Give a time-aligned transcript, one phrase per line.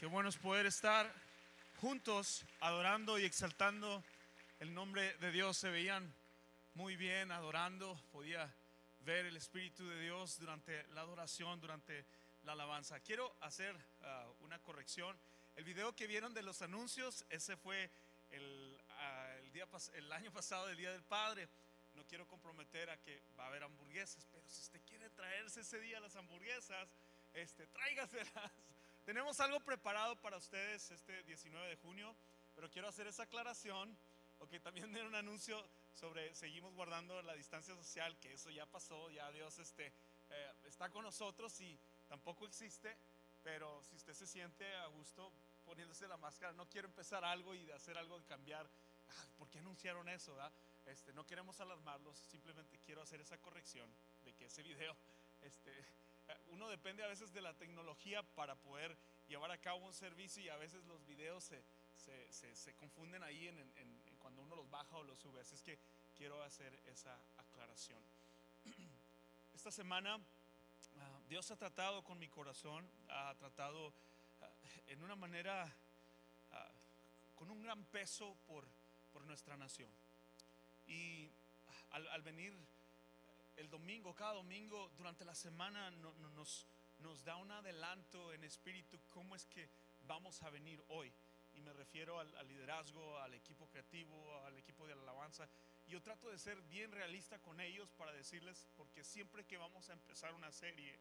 [0.00, 1.12] Qué bueno es poder estar
[1.76, 4.02] juntos adorando y exaltando
[4.58, 5.58] el nombre de Dios.
[5.58, 6.10] Se veían
[6.72, 8.50] muy bien adorando, podía
[9.00, 12.06] ver el Espíritu de Dios durante la adoración, durante
[12.44, 12.98] la alabanza.
[13.00, 15.20] Quiero hacer uh, una corrección.
[15.54, 17.90] El video que vieron de los anuncios, ese fue
[18.30, 21.46] el, uh, el, año pasado, el Día del Padre.
[21.92, 25.78] No quiero comprometer a que va a haber hamburguesas, pero si usted quiere traerse ese
[25.78, 26.88] día las hamburguesas,
[27.34, 28.50] este, tráigaselas.
[29.10, 32.14] Tenemos algo preparado para ustedes este 19 de junio,
[32.54, 33.98] pero quiero hacer esa aclaración,
[34.38, 35.60] porque también era un anuncio
[35.94, 40.90] sobre seguimos guardando la distancia social, que eso ya pasó, ya Dios este, eh, está
[40.90, 41.76] con nosotros y
[42.08, 42.96] tampoco existe,
[43.42, 45.32] pero si usted se siente a gusto
[45.64, 49.50] poniéndose la máscara, no quiero empezar algo y de hacer algo de cambiar, ah, ¿por
[49.50, 50.38] qué anunciaron eso?
[50.86, 53.92] Este, no queremos alarmarlos, simplemente quiero hacer esa corrección
[54.24, 54.96] de que ese video,
[55.42, 55.84] este,
[56.50, 58.96] uno depende a veces de la tecnología para poder
[59.28, 61.62] llevar a cabo un servicio y a veces los videos se,
[61.96, 65.40] se, se, se confunden ahí en, en, en, cuando uno los baja o los sube.
[65.40, 65.78] Así es que
[66.16, 68.02] quiero hacer esa aclaración.
[69.54, 73.92] Esta semana uh, Dios ha tratado con mi corazón, ha tratado uh,
[74.88, 75.72] en una manera
[76.52, 78.66] uh, con un gran peso por,
[79.12, 79.90] por nuestra nación.
[80.86, 81.30] Y
[81.92, 82.52] al, al venir
[83.60, 86.66] el domingo, cada domingo durante la semana no, no, nos,
[87.00, 89.68] nos da un adelanto en espíritu cómo es que
[90.06, 91.12] vamos a venir hoy.
[91.54, 95.46] Y me refiero al, al, liderazgo, al equipo creativo, al equipo de la alabanza.
[95.88, 99.92] Yo trato de ser bien realista con ellos para decirles, porque siempre que vamos a
[99.92, 100.98] empezar una serie,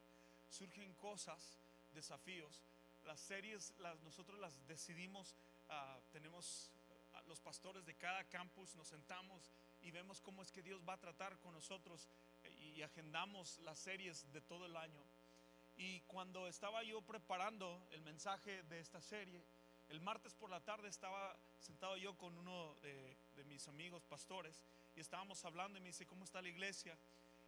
[0.49, 1.57] surgen cosas,
[1.93, 2.65] desafíos.
[3.05, 5.33] Las series, las, nosotros las decidimos,
[5.69, 6.71] uh, tenemos
[7.13, 9.49] uh, los pastores de cada campus, nos sentamos
[9.81, 12.09] y vemos cómo es que Dios va a tratar con nosotros
[12.79, 15.03] y agendamos las series de todo el año.
[15.75, 19.43] Y cuando estaba yo preparando el mensaje de esta serie,
[19.89, 24.63] el martes por la tarde estaba sentado yo con uno de, de, mis amigos pastores
[24.95, 26.97] y estábamos hablando y me dice, ¿cómo está la iglesia?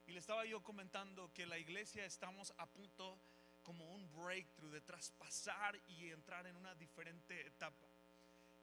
[0.06, 3.18] Y le estaba yo comentando que la iglesia estamos a punto
[3.64, 7.88] como un breakthrough de traspasar y entrar en una diferente etapa.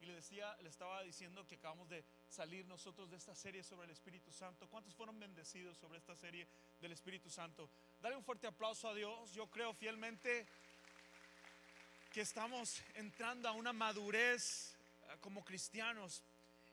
[0.01, 3.87] Y le decía, le estaba diciendo que acabamos de salir nosotros de esta serie sobre
[3.87, 4.69] el Espíritu Santo.
[4.69, 6.47] ¿Cuántos fueron bendecidos sobre esta serie
[6.81, 7.69] del Espíritu Santo?
[8.01, 9.33] Dale un fuerte aplauso a Dios.
[9.33, 10.47] Yo creo fielmente
[12.13, 14.77] que estamos entrando a una madurez
[15.21, 16.23] como cristianos.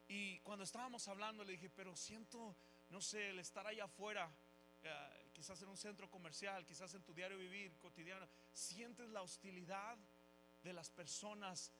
[0.07, 2.55] Y cuando estábamos hablando le dije, pero siento,
[2.89, 7.13] no sé, el estar allá afuera, uh, quizás en un centro comercial, quizás en tu
[7.13, 9.97] diario vivir cotidiano, sientes la hostilidad
[10.63, 11.71] de las personas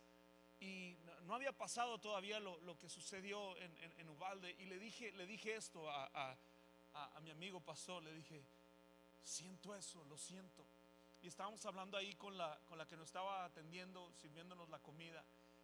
[0.59, 0.95] y
[1.25, 5.11] no había pasado todavía lo, lo que sucedió en, en, en, Ubalde y le dije,
[5.13, 6.37] le dije esto a, a,
[6.93, 8.41] a, mi amigo pastor, le dije,
[9.23, 10.65] siento eso, lo siento.
[11.21, 15.23] Y estábamos hablando ahí con la, con la que nos estaba atendiendo, sirviéndonos la comida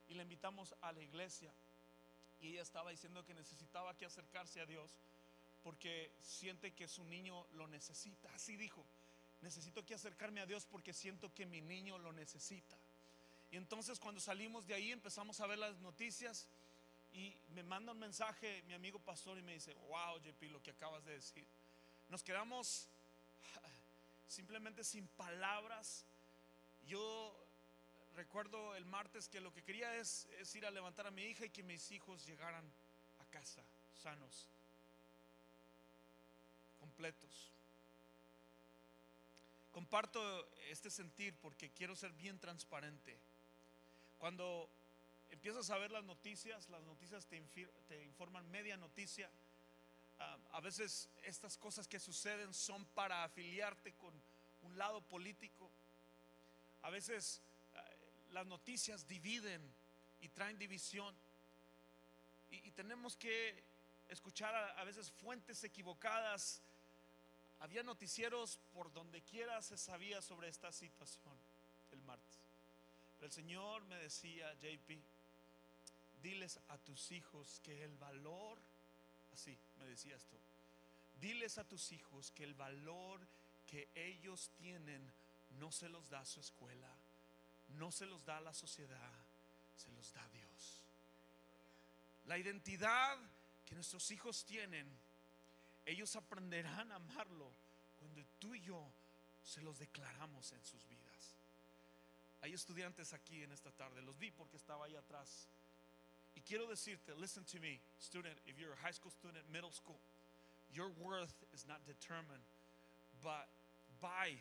[0.09, 1.52] y le invitamos a la iglesia
[2.41, 4.91] y ella estaba diciendo que necesitaba que acercarse a Dios
[5.63, 8.84] porque siente que su niño lo necesita, así dijo,
[9.41, 12.78] necesito que acercarme a Dios porque siento que mi niño lo necesita.
[13.52, 16.48] Y entonces cuando salimos de ahí empezamos a ver las noticias
[17.14, 20.72] y me manda un mensaje mi amigo pastor y me dice, wow JP, lo que
[20.72, 21.46] acabas de decir.
[22.10, 22.88] Nos quedamos
[24.28, 26.06] simplemente sin palabras.
[26.88, 27.36] Yo
[28.16, 31.46] recuerdo el martes que lo que quería es, es, ir a levantar a mi hija
[31.46, 32.66] y que mis hijos llegaran
[33.20, 33.62] a casa
[34.02, 34.48] sanos,
[36.80, 37.52] completos.
[39.72, 40.22] Comparto
[40.70, 43.18] este sentir porque quiero ser bien transparente.
[44.22, 44.70] Cuando
[45.32, 49.28] empiezas a ver las noticias, las noticias te, informan media noticia.
[50.20, 54.14] Uh, a veces estas cosas que suceden son para afiliarte con
[54.62, 55.72] un lado político.
[56.84, 57.42] A veces
[57.74, 59.59] uh, las noticias dividen
[60.22, 61.16] y traen división.
[62.52, 63.64] Y, tenemos que
[64.08, 66.62] escuchar a, a veces fuentes equivocadas.
[67.59, 71.41] Había noticieros por donde quiera se sabía sobre esta situación
[73.26, 75.00] el Señor me decía, JP,
[76.22, 78.58] diles a tus hijos que el valor,
[79.34, 80.38] así me decía esto,
[81.20, 83.20] diles a tus hijos que el valor
[83.68, 85.02] que ellos tienen
[85.59, 86.90] no se los da su escuela,
[87.70, 89.14] no se los da la sociedad,
[89.78, 90.82] se los da Dios.
[92.26, 93.18] La identidad
[93.66, 94.88] que nuestros hijos tienen,
[95.85, 97.52] ellos aprenderán a amarlo
[98.00, 98.91] cuando tú y yo
[99.44, 101.10] se los declaramos en sus vidas.
[102.41, 105.47] Hay estudiantes aquí en esta tarde, los vi porque estaba ahí atrás.
[106.35, 109.99] Y quiero decirte, listen to me, student, if you're a high school student, middle school,
[110.73, 112.43] your worth is not determined
[114.02, 114.38] by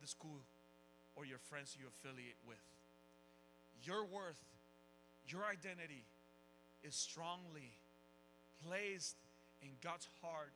[0.00, 0.42] the school
[1.16, 2.60] or your friends you affiliate with.
[3.84, 4.42] your worth,
[5.28, 6.04] your identity
[6.82, 7.72] is strongly
[8.66, 9.16] placed
[9.62, 10.52] in God's heart,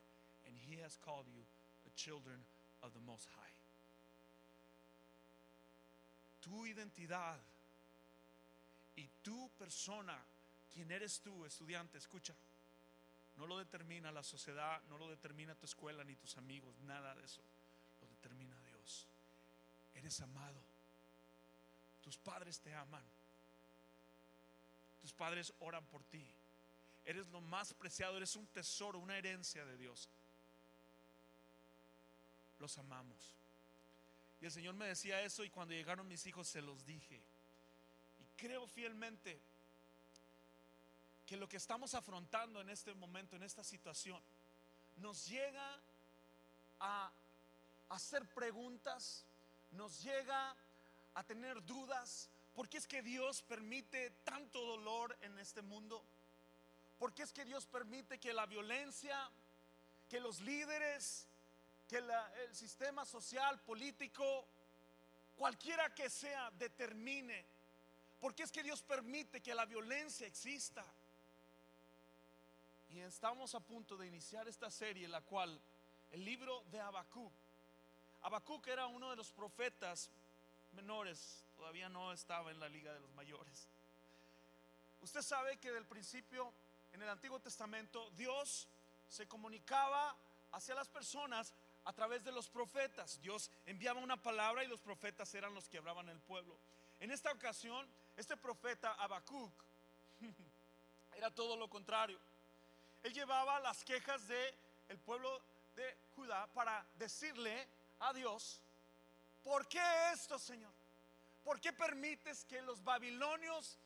[0.47, 1.43] and He has called you
[1.85, 2.37] the children
[2.83, 3.52] of the Most High.
[6.43, 7.39] Tu identidad
[8.97, 10.19] y tu persona,
[10.75, 12.35] quien eres tú, estudiante, escucha,
[13.37, 17.25] no lo determina la sociedad, no lo determina tu escuela ni tus amigos, nada de
[17.25, 17.41] eso,
[18.01, 19.07] lo determina Dios.
[19.95, 20.61] Eres amado,
[22.03, 23.05] tus padres te aman,
[25.01, 26.27] tus padres oran por ti,
[27.05, 30.09] eres lo más preciado, eres un tesoro, una herencia de Dios.
[32.59, 33.42] Los amamos.
[34.43, 37.15] Y el Señor me decía eso y cuando llegaron mis hijos se los dije.
[37.15, 39.41] Y creo fielmente
[41.25, 44.21] que lo que estamos afrontando en este momento, en esta situación,
[44.97, 45.79] nos llega
[46.81, 47.13] a
[47.91, 49.25] hacer preguntas,
[49.71, 50.57] nos llega
[51.15, 52.29] a tener dudas.
[52.57, 56.03] ¿Por qué es que Dios permite tanto dolor en este mundo?
[56.99, 59.31] ¿Por qué es que Dios permite que la violencia,
[60.11, 61.29] que los líderes,
[61.93, 64.47] que el sistema social, político,
[65.37, 67.45] cualquiera que sea, determine?
[68.19, 70.83] ¿Por qué es que Dios permite que la violencia exista?
[72.89, 75.61] Y estamos a punto de iniciar esta serie, la cual
[76.13, 77.31] el libro de Habacuc.
[78.23, 80.11] Habacuc era uno de los profetas
[80.73, 83.69] menores, todavía no estaba en la liga de los mayores.
[85.03, 86.55] Usted sabe que del principio
[86.95, 88.67] en el Antiguo Testamento Dios
[89.11, 90.17] se comunicaba
[90.53, 91.53] hacia las personas
[91.85, 93.21] a través de los profetas.
[93.21, 96.57] Dios enviaba una palabra y los profetas eran los que hablaban el pueblo.
[97.01, 99.53] En esta ocasión, este profeta Habacuc
[101.17, 102.19] era todo lo contrario.
[103.03, 104.55] Él llevaba las quejas de
[104.89, 105.41] el pueblo
[105.75, 107.67] de Judá para decirle
[108.01, 108.61] a Dios,
[109.43, 109.81] ¿por qué
[110.13, 110.73] esto, Señor?
[111.45, 113.79] ¿Por qué permites que los babilonios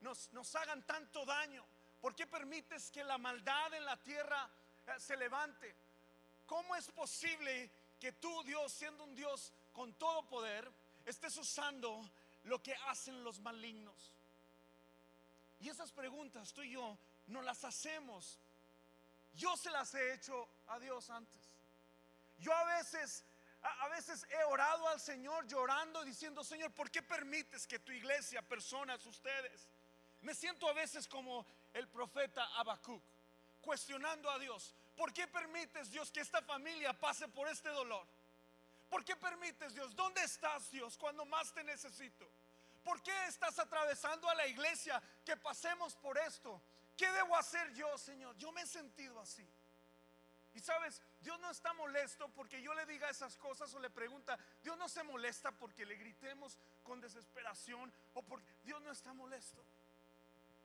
[0.00, 1.64] nos, nos hagan tanto daño?
[2.00, 4.50] ¿Por qué permites que la maldad en la tierra
[4.86, 5.74] eh, se levante?
[6.46, 7.70] ¿Cómo es posible
[8.00, 10.70] que tú, Dios, siendo un Dios con todo poder,
[11.04, 12.08] estés usando
[12.44, 14.12] lo que hacen los malignos?
[15.60, 18.38] Y esas preguntas tú y yo no las hacemos
[19.34, 21.50] yo se las he hecho a Dios antes.
[22.38, 23.24] Yo a veces,
[23.62, 28.42] a, veces he orado al Señor llorando, diciendo, Señor, ¿por qué permites que tu iglesia,
[28.42, 29.68] personas, ustedes?
[30.22, 33.02] Me siento a veces como el profeta Habacuc,
[33.60, 34.74] cuestionando a Dios.
[34.96, 38.06] ¿Por qué permites, Dios, que esta familia pase por este dolor?
[38.88, 39.94] ¿Por qué permites, Dios?
[39.96, 42.30] ¿Dónde estás, Dios, cuando más te necesito?
[42.84, 46.62] ¿Por qué estás atravesando a la iglesia que pasemos por esto?
[46.96, 48.36] ¿Qué debo hacer yo, Señor?
[48.36, 49.48] Yo me he sentido así.
[50.54, 54.38] Y sabes, Dios no está molesto porque yo le diga esas cosas o le pregunta.
[54.62, 59.64] Dios no se molesta porque le gritemos con desesperación o porque Dios no está molesto.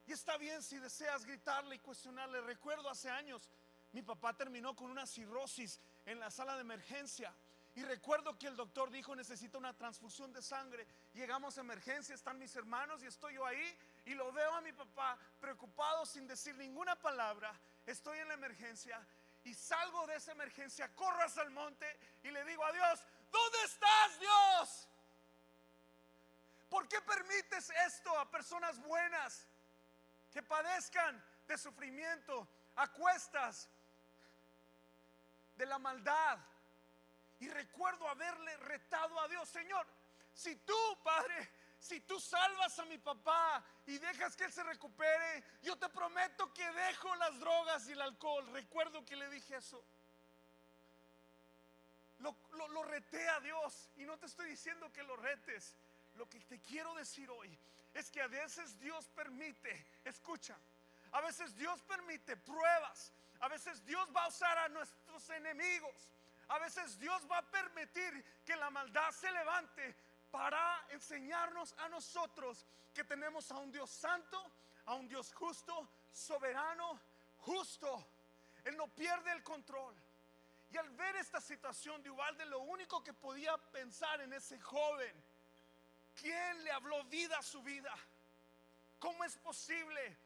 [0.05, 2.41] Y está bien si deseas gritarle y cuestionarle.
[2.41, 3.49] Recuerdo hace años,
[3.91, 7.33] mi papá terminó con una cirrosis en la sala de emergencia.
[7.75, 10.85] Y recuerdo que el doctor dijo necesita una transfusión de sangre.
[11.13, 14.73] Llegamos a emergencia, están mis hermanos y estoy yo ahí y lo veo a mi
[14.73, 17.53] papá preocupado sin decir ninguna palabra.
[17.85, 19.05] Estoy en la emergencia
[19.43, 21.85] y salgo de esa emergencia, corro hacia el monte
[22.23, 24.87] y le digo a Dios, ¿dónde estás Dios?
[26.69, 29.47] ¿Por qué permites esto a personas buenas
[30.31, 33.69] que padezcan de sufrimiento a cuestas
[35.59, 36.39] de la maldad?
[37.39, 39.85] Y recuerdo haberle retado a Dios, Señor,
[40.33, 41.49] si tú, Padre,
[41.79, 46.51] si tú salvas a mi papá y dejas que él se recupere, yo te prometo
[46.53, 48.47] que dejo las drogas y el alcohol.
[48.51, 49.83] Recuerdo que le dije eso.
[52.19, 55.75] Lo, lo, reté a Dios y no te estoy diciendo que lo retes.
[56.15, 57.57] Lo que te quiero decir hoy
[57.93, 60.57] es que a veces Dios permite, escucha,
[61.13, 66.11] a veces Dios permite pruebas, a veces Dios va a usar a nuestros enemigos,
[66.49, 69.95] a veces Dios va a permitir que la maldad se levante
[70.31, 74.51] para enseñarnos a nosotros que tenemos a un Dios santo,
[74.85, 76.99] a un Dios justo, soberano,
[77.39, 78.05] justo.
[78.65, 79.95] Él no pierde el control.
[80.71, 85.13] Y al ver esta situación de Ubalde, lo único que podía pensar en ese joven,
[86.15, 87.93] ¿quién le habló vida a su vida?
[88.99, 90.17] ¿Cómo es posible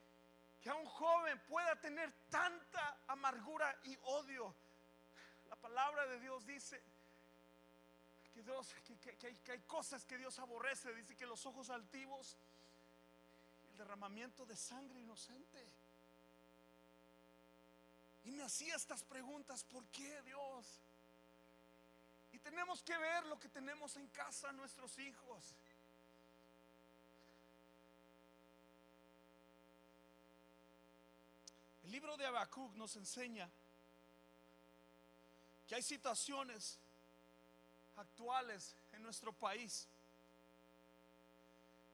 [0.64, 4.56] que a un joven pueda tener tanta amargura y odio?
[5.50, 6.82] La palabra de Dios dice
[8.34, 10.96] que, Dios, que, hay, hay cosas que Dios aborrece.
[10.96, 12.38] Dice que los ojos altivos,
[13.72, 15.68] el derramamiento de sangre inocente.
[18.24, 20.80] Y me hacía estas preguntas, ¿por qué Dios?
[22.32, 25.56] Y tenemos que ver lo que tenemos en casa, nuestros hijos.
[31.94, 33.48] Libro de Habacuc nos enseña
[35.68, 36.80] que hay situaciones
[37.96, 39.88] actuales en nuestro país,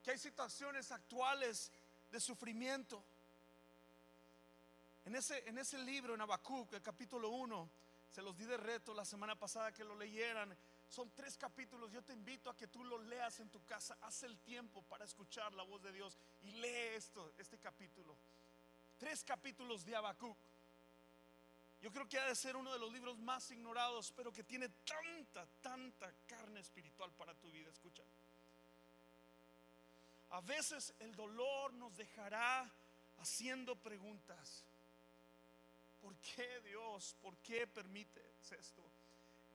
[0.02, 1.70] que hay situaciones actuales
[2.10, 3.04] de sufrimiento.
[5.04, 7.68] En ese, en ese libro, en Habacuc, el capítulo 1,
[8.10, 10.56] se los di de reto la semana pasada que lo leyeran.
[10.88, 11.92] Son tres capítulos.
[11.92, 13.98] Yo te invito a que tú lo leas en tu casa.
[14.00, 18.16] Haz el tiempo para escuchar la voz de Dios y lee esto, este capítulo.
[19.00, 20.36] Tres capítulos de Habacuc.
[21.80, 24.68] Yo creo que ha de ser uno de los libros más ignorados, pero que tiene
[24.68, 27.70] tanta, tanta carne espiritual para tu vida.
[27.70, 28.02] Escucha.
[30.28, 32.70] A veces el dolor nos dejará
[33.20, 34.64] haciendo preguntas.
[36.02, 37.16] ¿Por qué Dios?
[37.22, 38.82] ¿Por qué permite esto?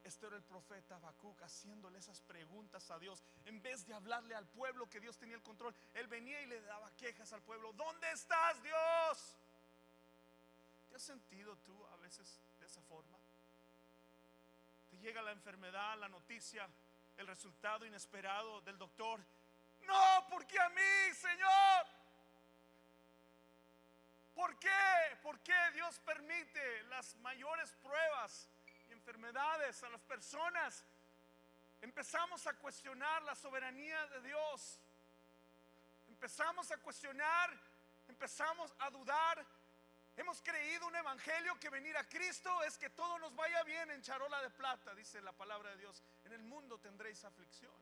[0.05, 3.23] Este era el profeta Habacuc haciéndole esas preguntas a Dios.
[3.45, 6.61] En vez de hablarle al pueblo que Dios tenía el control, él venía y le
[6.61, 7.73] daba quejas al pueblo.
[7.73, 9.35] ¿Dónde estás, Dios?
[10.89, 13.17] ¿Te has sentido tú a veces de esa forma?
[14.91, 16.69] Te llega la enfermedad, la noticia,
[17.17, 19.19] el resultado inesperado del doctor.
[19.87, 21.87] No, porque a mí, Señor.
[24.35, 25.17] ¿Por qué?
[25.23, 28.47] ¿Por qué Dios permite las mayores pruebas
[29.05, 30.83] enfermedades a las personas?
[31.81, 34.79] Empezamos a cuestionar la soberanía de Dios.
[36.07, 37.51] Empezamos a cuestionar,
[38.07, 39.45] empezamos a dudar.
[40.17, 44.01] Hemos creído un evangelio que venir a Cristo es que todo nos vaya bien en
[44.01, 46.01] charola de plata, dice la palabra de Dios.
[46.23, 47.73] En el mundo tendréis aflicción.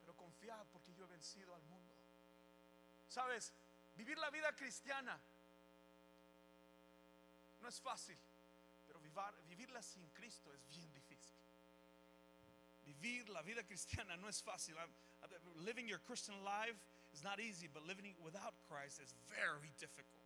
[0.00, 1.94] Pero confiad porque yo he vencido al mundo.
[3.08, 3.52] ¿Sabes?
[3.96, 5.18] Vivir la vida cristiana
[7.60, 8.16] no es fácil,
[9.18, 11.34] pero vivirla sin Cristo es bien difícil.
[12.84, 14.76] Vivir la vida cristiana no es fácil.
[15.56, 16.78] Living your Christian life
[17.12, 20.22] is not easy, but living without Christ is very difficult.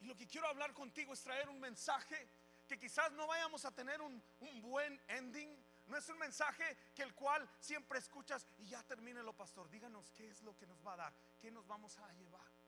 [0.00, 2.28] Y lo que quiero hablar contigo es traer un mensaje
[2.68, 5.48] que quizás no vayamos a tener un, un buen ending,
[5.88, 9.68] no es un mensaje que el cual siempre escuchas y ya termínelo, pastor.
[9.70, 12.59] Díganos qué es lo que nos va a dar, qué nos vamos a llevar.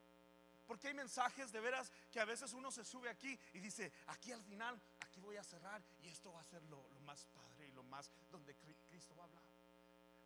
[0.73, 4.33] Porque hay mensajes de veras que a veces uno se sube aquí y dice, aquí
[4.33, 7.73] al final, aquí voy a cerrar y esto va a ser lo, más padre y
[7.73, 8.57] lo más donde
[8.88, 9.43] Cristo va a hablar.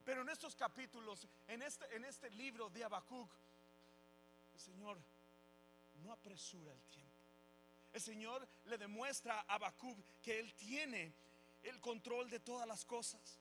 [0.04, 3.28] Pero en estos capítulos, en este, en este libro de Habacuc,
[4.54, 5.00] el Señor
[6.04, 7.10] no apresura el tiempo.
[7.92, 11.12] El Señor le demuestra a Habacuc que Él tiene
[11.64, 13.40] el control de todas las cosas.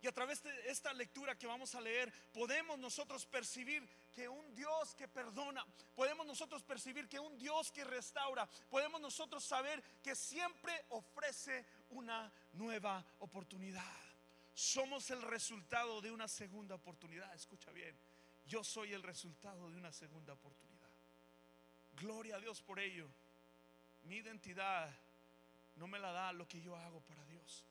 [0.00, 4.54] Y a través de esta lectura que vamos a leer, podemos nosotros percibir que un
[4.54, 10.14] Dios que perdona, podemos nosotros percibir que un Dios que restaura, podemos nosotros saber que
[10.14, 13.82] siempre ofrece una nueva oportunidad.
[14.54, 17.34] Somos el resultado de una segunda oportunidad.
[17.34, 17.94] Escucha bien,
[18.46, 20.90] yo soy el resultado de una segunda oportunidad.
[21.96, 23.08] Gloria a Dios por ello.
[24.04, 24.94] Mi identidad
[25.76, 27.64] no me la da lo que yo hago para Dios.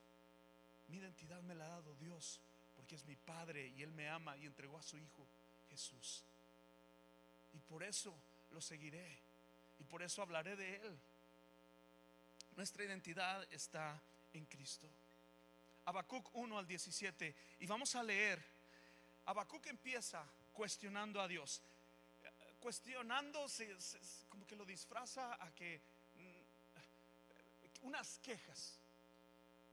[0.88, 2.40] Mi identidad me la ha dado Dios
[2.76, 5.26] porque es mi Padre y Él me ama y entregó a su Hijo
[5.70, 6.22] Jesús.
[7.54, 8.14] Y por eso
[8.50, 9.18] lo seguiré
[9.78, 10.98] y por eso hablaré de Él.
[12.56, 14.00] Nuestra identidad está
[14.32, 14.88] en Cristo.
[15.86, 17.34] Habacuc 1 al 17.
[17.60, 18.42] Y vamos a leer.
[19.26, 21.60] Habacuc empieza cuestionando a Dios.
[22.60, 23.46] Cuestionando,
[24.28, 25.80] como que lo disfraza a que
[27.82, 28.74] unas quejas.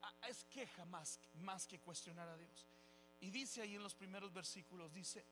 [0.01, 2.65] Ah, es queja más, más que cuestionar a Dios.
[3.21, 5.23] Y dice ahí en los primeros versículos, dice,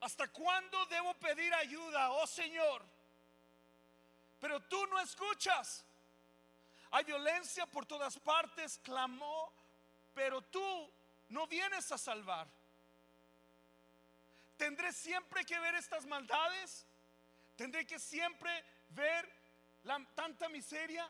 [0.00, 2.84] ¿hasta cuándo debo pedir ayuda, oh Señor?
[4.40, 5.84] Pero tú no escuchas.
[6.90, 9.52] Hay violencia por todas partes, clamó,
[10.14, 10.90] pero tú
[11.28, 12.48] no vienes a salvar.
[14.56, 16.84] ¿Tendré siempre que ver estas maldades?
[17.56, 19.30] ¿Tendré que siempre ver
[19.84, 21.08] la, tanta miseria?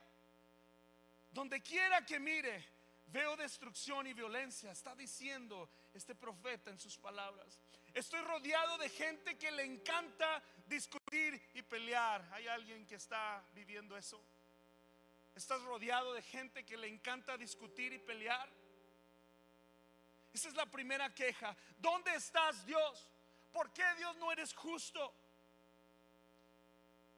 [1.32, 2.68] Donde quiera que mire,
[3.06, 4.70] veo destrucción y violencia.
[4.70, 7.59] Está diciendo este profeta en sus palabras.
[7.94, 12.26] Estoy rodeado de gente que le encanta discutir y pelear.
[12.32, 14.23] ¿Hay alguien que está viviendo eso?
[15.35, 18.49] ¿Estás rodeado de gente que le encanta discutir y pelear?
[20.32, 21.56] Esa es la primera queja.
[21.78, 23.09] ¿Dónde estás Dios?
[23.52, 25.12] ¿Por qué Dios no eres justo?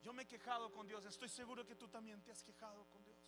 [0.02, 1.04] Yo me he quejado con Dios.
[1.04, 3.18] Estoy seguro que tú también te has quejado con Dios.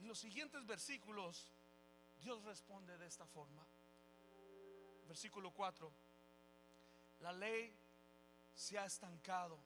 [0.00, 1.48] Y los siguientes versículos,
[2.20, 3.64] Dios responde de esta forma.
[5.08, 5.90] Versículo 4.
[7.20, 7.74] La ley
[8.54, 9.58] se ha estancado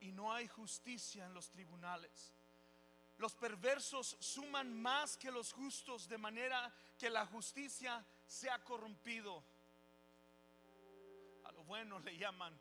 [0.00, 2.32] y no hay justicia en los tribunales.
[3.18, 9.42] Los perversos suman más que los justos, de manera que la justicia se ha corrompido.
[11.44, 12.56] A lo bueno le llaman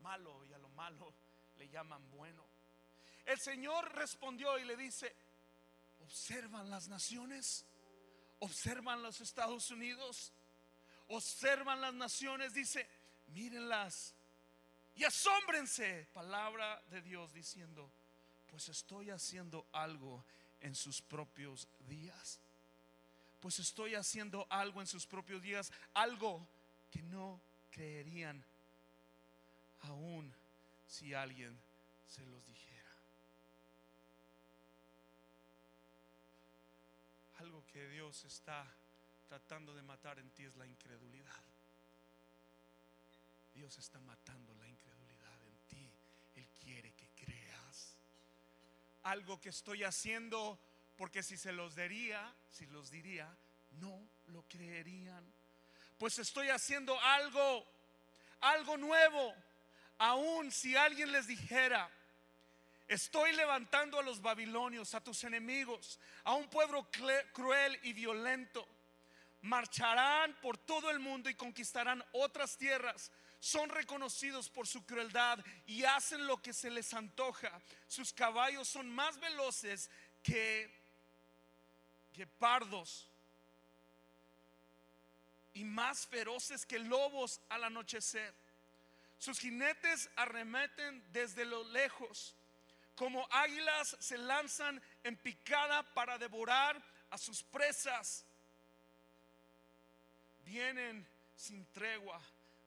[0.00, 1.12] malo y a lo malo
[1.56, 2.46] le llaman bueno.
[3.26, 5.14] El Señor respondió y le dice,
[6.02, 7.66] observan las naciones,
[8.38, 10.32] observan los Estados Unidos,
[11.08, 12.88] observan las naciones, dice,
[13.28, 14.14] mírenlas
[14.94, 17.90] y asómbrense, palabra de Dios diciendo,
[18.48, 20.24] pues estoy haciendo algo
[20.60, 22.40] en sus propios días.
[23.40, 26.48] Pues estoy haciendo algo en sus propios días, algo
[26.90, 28.44] que no creerían
[29.82, 30.34] aún
[30.88, 31.56] si alguien
[32.08, 32.90] se los dijera.
[37.38, 38.66] Algo que Dios está
[39.28, 41.42] tratando de matar en ti es la incredulidad.
[43.52, 45.92] Dios está matando la incredulidad en ti.
[46.34, 47.96] Él quiere que creas.
[49.02, 50.58] Algo que estoy haciendo
[50.96, 53.36] porque si se los diría, si los diría,
[53.72, 55.24] no lo creerían.
[55.98, 57.66] Pues estoy haciendo algo,
[58.40, 59.34] algo nuevo.
[59.98, 61.90] Aún si alguien les dijera,
[62.88, 66.88] Estoy levantando a los babilonios, a tus enemigos, a un pueblo
[67.34, 68.66] cruel y violento.
[69.42, 73.10] Marcharán por todo el mundo y conquistarán otras tierras.
[73.40, 77.50] Son reconocidos por su crueldad y hacen lo que se les antoja.
[77.86, 79.90] Sus caballos son más veloces
[80.22, 80.70] que,
[82.12, 83.08] que pardos
[85.54, 88.34] y más feroces que lobos al anochecer.
[89.18, 92.34] Sus jinetes arremeten desde lo lejos
[92.98, 98.24] como águilas se lanzan en picada para devorar a sus presas.
[100.48, 102.18] Vienen sin tregua,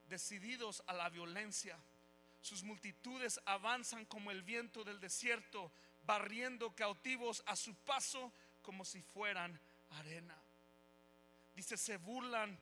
[0.08, 1.76] decididos a la violencia.
[2.40, 5.72] Sus multitudes avanzan como el viento del desierto,
[6.04, 9.58] barriendo cautivos a su paso como si fueran
[9.98, 10.40] arena.
[11.56, 12.56] Dice, se burlan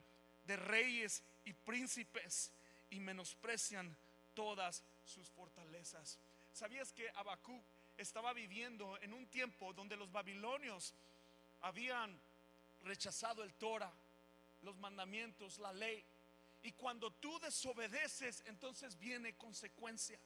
[0.47, 2.51] de reyes y príncipes
[2.89, 3.95] y menosprecian
[4.33, 6.19] todas sus fortalezas.
[6.55, 7.63] ¿Sabías que Habacuc
[7.99, 10.95] estaba viviendo en un tiempo donde los babilonios
[11.61, 12.19] habían
[12.85, 13.93] rechazado el Torah,
[14.63, 16.05] los mandamientos, la ley?
[16.63, 20.19] Y cuando tú desobedeces, entonces viene consecuencia.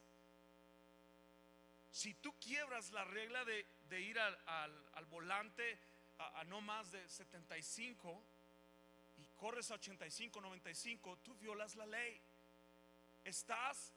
[1.93, 5.79] Si tú quiebras la regla de, ir al, volante
[6.19, 8.23] a, a, no más de 75
[9.19, 12.21] y corres a 85, 95, tú violas la ley.
[13.25, 13.93] Estás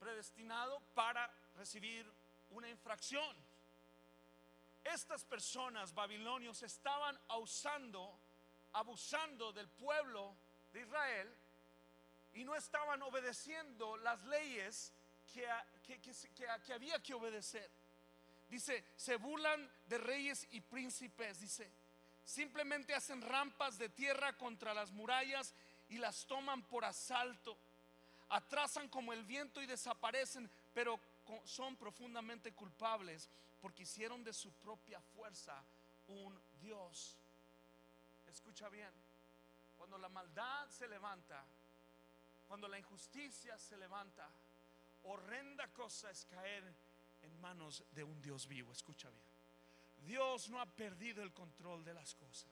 [0.00, 2.10] predestinado para recibir
[2.50, 3.36] una infracción.
[4.84, 8.18] Estas personas babilonios estaban abusando,
[8.72, 10.34] abusando del pueblo
[10.72, 11.34] de Israel
[12.34, 14.92] y no estaban obedeciendo las leyes
[15.32, 15.46] que,
[16.34, 17.70] que, había que obedecer.
[18.48, 21.70] Dice, se burlan de reyes y príncipes, dice,
[22.24, 25.54] simplemente hacen rampas de tierra contra las murallas
[25.88, 27.58] y las toman por asalto
[28.30, 31.00] atrasan como el viento y desaparecen, pero
[31.44, 33.28] son profundamente culpables
[33.60, 35.62] porque hicieron de su propia fuerza
[36.08, 37.16] un Dios.
[38.38, 38.92] Escucha bien,
[39.76, 41.44] cuando la maldad se levanta,
[42.46, 44.30] cuando la injusticia se levanta,
[45.02, 46.62] horrenda cosa es caer
[47.22, 48.70] en manos de un Dios vivo.
[48.70, 49.24] Escucha bien.
[50.06, 52.48] Dios no ha perdido el control de las cosas.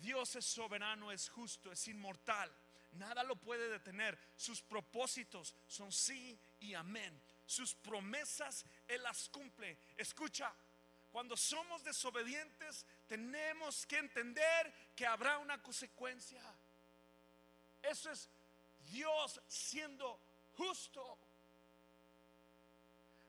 [0.00, 2.50] Dios es soberano, es justo, es inmortal.
[2.92, 4.18] Nada lo puede detener.
[4.34, 7.20] Sus propósitos son sí y amén.
[7.44, 9.76] Sus promesas Él las cumple.
[9.98, 10.54] Escucha,
[11.12, 16.42] cuando somos desobedientes tenemos que entender que habrá una consecuencia.
[17.82, 18.26] Eso es
[18.90, 20.18] Dios siendo
[20.56, 21.18] justo.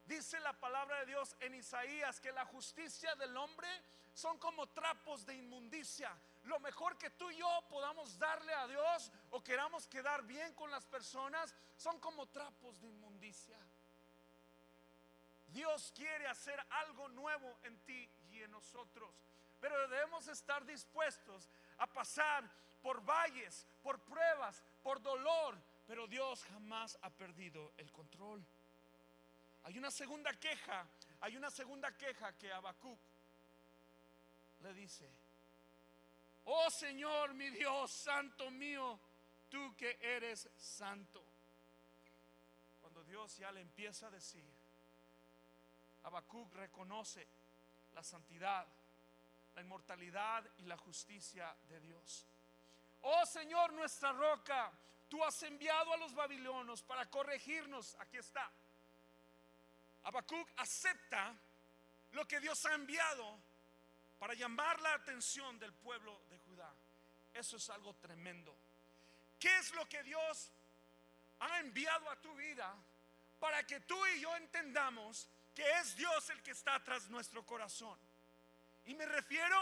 [0.05, 3.67] Dice la palabra de Dios en Isaías que la justicia del hombre
[4.13, 6.15] son como trapos de inmundicia
[6.45, 10.69] lo mejor que tú y yo podamos darle a Dios o queramos quedar bien con
[10.69, 13.57] las personas son como trapos de inmundicia.
[15.47, 19.13] Dios quiere hacer algo nuevo en ti y en nosotros,
[19.63, 22.43] pero debemos estar dispuestos a pasar
[22.81, 28.45] por valles, por pruebas, por dolor, pero Dios jamás ha perdido el control.
[29.63, 30.85] Hay una segunda queja,
[31.21, 32.99] hay una segunda queja que Habacuc
[34.63, 35.09] le dice,
[36.43, 38.99] Oh Señor, mi Dios, santo mío,
[39.49, 41.23] tú que eres santo.
[42.81, 44.43] Cuando Dios ya le empieza a decir,
[46.03, 47.25] Habacuc reconoce
[47.93, 48.67] la santidad,
[49.55, 52.25] la inmortalidad y la justicia de Dios.
[53.01, 54.71] Oh Señor, nuestra roca,
[55.09, 57.95] tú has enviado a los babilonios para corregirnos.
[57.99, 58.49] Aquí está.
[60.03, 61.33] Habacuc acepta
[62.11, 63.39] lo que Dios ha enviado
[64.19, 66.73] para llamar la atención del pueblo de Judá.
[67.33, 68.55] Eso es algo tremendo.
[69.39, 70.51] ¿Qué es lo que Dios
[71.39, 72.73] ha enviado a tu vida
[73.39, 77.99] para que tú y yo entendamos que es Dios el que está tras nuestro corazón.
[78.85, 79.57] Y me refiero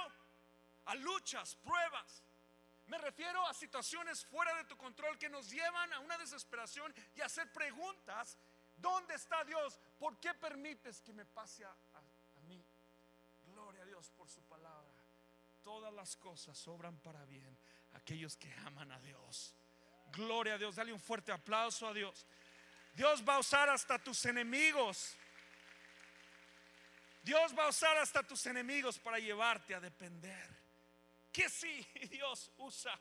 [0.85, 2.23] a luchas, pruebas.
[2.87, 7.21] Me refiero a situaciones fuera de tu control que nos llevan a una desesperación y
[7.21, 8.37] a hacer preguntas.
[8.75, 9.79] ¿Dónde está Dios?
[9.99, 11.73] ¿Por qué permites que me pase a,
[12.47, 12.61] mí?
[13.45, 14.91] Gloria a Dios por su palabra.
[15.63, 17.57] Todas las cosas obran para bien
[17.93, 19.55] aquellos que aman a Dios.
[20.11, 20.75] Gloria a Dios.
[20.75, 22.25] Dale un fuerte aplauso a Dios.
[22.93, 25.15] Dios va a usar hasta tus enemigos.
[27.21, 30.49] Dios va a usar hasta tus enemigos para llevarte a depender.
[31.31, 32.99] Que sí, Dios usa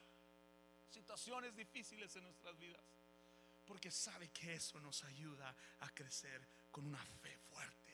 [0.91, 2.83] situaciones difíciles en nuestras vidas.
[3.67, 7.93] Porque sabe que eso nos ayuda a crecer con una fe fuerte.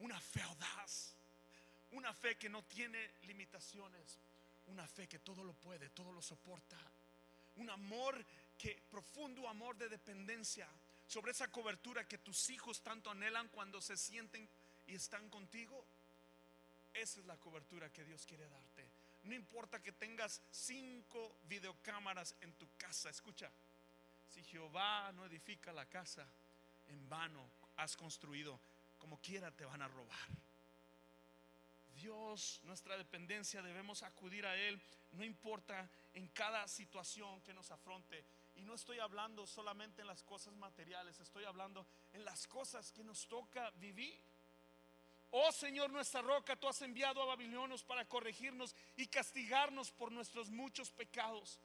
[0.00, 1.14] Una fe audaz.
[1.92, 4.18] Una fe que no tiene limitaciones.
[4.66, 6.78] Una fe que todo lo puede, todo lo soporta.
[7.56, 8.24] Un amor
[8.58, 10.68] que profundo amor de dependencia
[11.06, 14.48] sobre esa cobertura que tus hijos tanto anhelan cuando se sienten
[14.86, 15.84] y están contigo.
[16.94, 18.86] Esa es la cobertura que Dios quiere darte.
[19.24, 23.08] No importa que tengas cinco videocámaras en tu casa.
[23.08, 23.50] Escucha,
[24.28, 26.26] si Jehová no edifica la casa,
[26.88, 28.58] en vano has construido.
[28.98, 30.28] Como quiera te van a robar.
[31.94, 34.80] Dios, nuestra dependencia, debemos acudir a Él,
[35.12, 38.24] no importa en cada situación que nos afronte.
[38.56, 43.04] Y no estoy hablando solamente en las cosas materiales, estoy hablando en las cosas que
[43.04, 44.20] nos toca vivir.
[45.34, 50.50] Oh Señor, nuestra roca, tú has enviado a babilonios para corregirnos y castigarnos por nuestros
[50.50, 51.58] muchos pecados.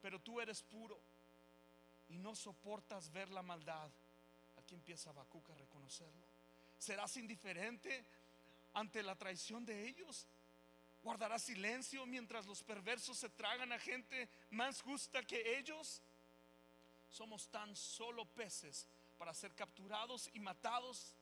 [0.00, 0.98] Pero tú eres puro
[2.08, 3.88] y no soportas ver la maldad.
[4.58, 6.26] Aquí empieza Habacuc a reconocerlo.
[6.76, 8.04] ¿Serás indiferente
[8.74, 10.26] ante la traición de ellos?
[11.04, 16.02] ¿Guardarás silencio mientras los perversos se tragan a gente más justa que ellos?
[17.10, 21.14] Somos tan solo peces para ser capturados y matados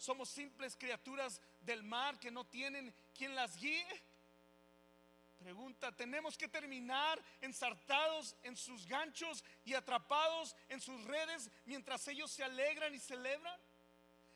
[0.00, 3.86] somos simples criaturas del mar que no tienen quien las guíe.
[5.38, 12.30] Pregunta, ¿tenemos que terminar ensartados en sus ganchos y atrapados en sus redes mientras ellos
[12.30, 13.60] se alegran y celebran?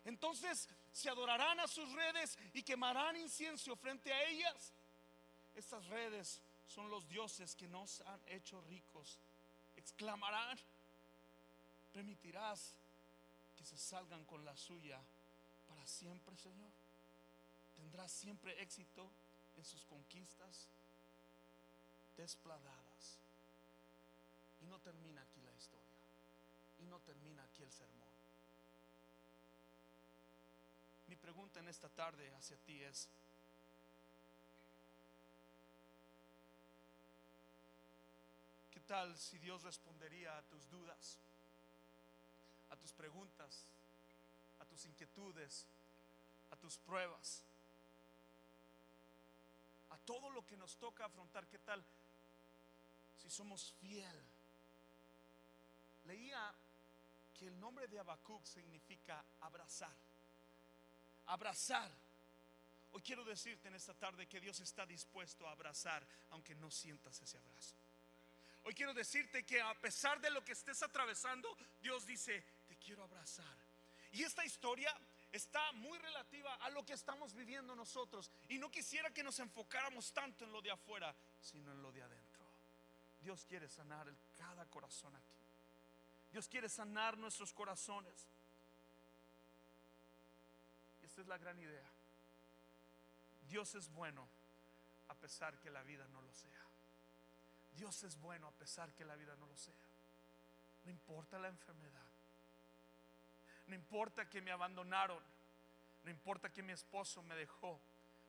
[0.05, 4.75] Entonces se adorarán a sus redes y quemarán incienso frente a ellas.
[5.55, 9.19] Estas redes son los dioses que nos han hecho ricos.
[9.77, 10.59] Exclamarán,
[11.95, 12.75] permitirás
[13.57, 15.01] que se salgan con la suya
[15.87, 16.71] siempre, Señor.
[17.77, 19.11] Tendrá siempre éxito
[19.57, 20.69] en sus conquistas
[22.17, 23.19] despladadas.
[24.63, 25.85] Y no termina aquí la historia.
[26.81, 28.09] Y no termina aquí el sermón.
[31.07, 33.09] Mi pregunta en esta tarde hacia ti es,
[38.73, 41.19] ¿qué tal si Dios respondería a tus dudas,
[42.71, 43.74] a tus preguntas,
[44.75, 45.69] tus inquietudes,
[46.51, 47.45] a tus pruebas,
[49.91, 51.47] a todo lo que nos toca afrontar.
[51.47, 51.81] ¿Qué tal
[53.23, 54.21] si somos fiel?
[56.07, 56.53] Leía
[57.39, 59.95] que el nombre de Habacuc significa abrazar.
[61.27, 61.93] Abrazar.
[62.95, 67.23] Hoy quiero decirte en esta tarde que Dios está dispuesto a abrazar aunque no sientas
[67.23, 67.77] ese abrazo.
[68.65, 73.05] Hoy quiero decirte que a pesar de lo que estés atravesando, Dios dice, te quiero
[73.05, 73.64] abrazar.
[74.15, 74.95] Y esta historia
[75.33, 78.31] está muy relativa a lo que estamos viviendo nosotros.
[78.49, 82.03] Y no quisiera que nos enfocáramos tanto en lo de afuera, sino en lo de
[82.03, 82.45] adentro.
[83.21, 85.35] Dios quiere sanar cada corazón aquí.
[86.31, 88.29] Dios quiere sanar nuestros corazones.
[91.03, 91.91] Y esta es la gran idea.
[93.49, 94.29] Dios es bueno
[95.09, 96.65] a pesar que la vida no lo sea.
[97.77, 99.75] Dios es bueno a pesar que la vida no lo sea.
[100.85, 102.14] No importa la enfermedad.
[103.67, 105.23] No importa que me abandonaron.
[106.05, 107.81] No importa que mi esposo me dejó.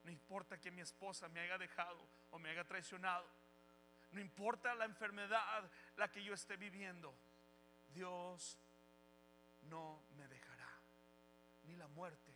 [0.04, 2.00] No importa que mi esposa me haya dejado
[2.32, 3.26] o me haya traicionado.
[4.12, 7.14] No importa la enfermedad la que yo esté viviendo.
[7.94, 8.58] Dios
[9.70, 10.70] no me dejará.
[11.66, 12.32] Ni la muerte,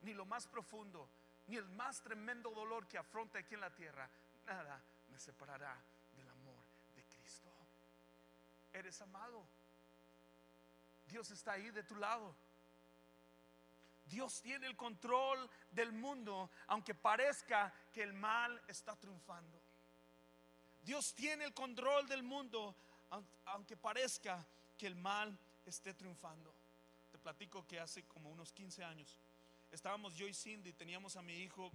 [0.00, 1.08] ni lo más profundo,
[1.46, 4.08] ni el más tremendo dolor que afronta aquí en la tierra.
[4.46, 5.76] Nada me separará
[6.16, 6.62] del amor
[6.96, 7.50] de Cristo.
[8.72, 9.44] Eres amado.
[11.12, 12.34] Dios está ahí de tu lado.
[14.06, 19.60] Dios tiene el control del mundo, aunque parezca que el mal está triunfando.
[20.84, 22.74] Dios tiene el control del mundo,
[23.44, 24.44] aunque parezca
[24.76, 26.52] que el mal esté triunfando.
[27.12, 29.16] Te platico que hace como unos 15 años
[29.70, 31.72] estábamos yo y Cindy, teníamos a mi hijo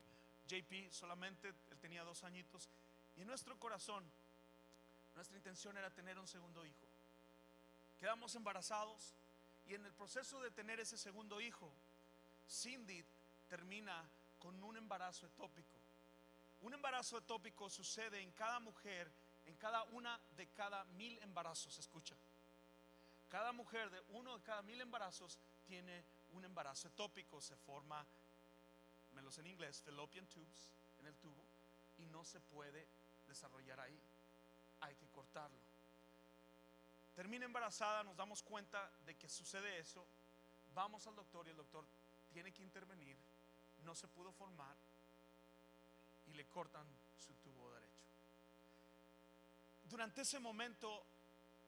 [0.47, 2.69] JP, solamente él tenía dos añitos,
[3.17, 4.04] y nuestro corazón,
[5.15, 6.86] nuestra intención era tener un segundo hijo.
[8.00, 9.13] Quedamos embarazados,
[9.68, 11.72] Y en el proceso de tener ese segundo hijo,
[12.50, 13.04] Cindy
[13.50, 14.04] termina
[14.40, 15.76] con un embarazo etópico.
[16.62, 19.12] Un embarazo etópico sucede en cada mujer,
[19.46, 22.16] en cada una de cada mil embarazos, escucha.
[23.30, 26.04] Cada mujer de uno de cada mil embarazos tiene
[26.34, 28.06] un embarazo etópico, se forma,
[29.14, 31.44] me lo en inglés, fallopian tubes en el tubo
[31.98, 32.88] y no se puede
[33.28, 34.00] desarrollar ahí.
[34.82, 35.67] Hay que cortarlo.
[37.18, 40.06] Termina embarazada, nos damos cuenta de que sucede eso.
[40.76, 41.84] Vamos al doctor y el doctor
[42.32, 43.18] tiene que intervenir.
[43.84, 44.76] No se pudo formar
[46.28, 46.86] y le cortan
[47.18, 48.04] su tubo derecho.
[49.86, 51.08] Durante ese momento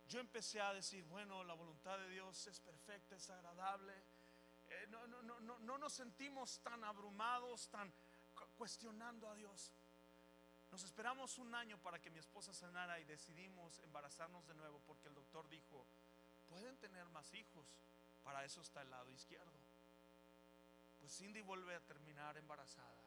[0.08, 3.96] yo empecé a decir, bueno, la voluntad de Dios es perfecta, es agradable.
[4.70, 7.92] Eh, no, no, no, no, no nos sentimos tan abrumados, tan
[8.56, 9.74] cuestionando a Dios.
[10.71, 15.08] Nos esperamos un año para que mi esposa sanara y decidimos embarazarnos de nuevo porque
[15.08, 15.86] el doctor dijo,
[16.47, 17.65] pueden tener más hijos,
[18.23, 19.58] para eso está el lado izquierdo.
[20.99, 23.01] Pues Cindy vuelve a terminar embarazada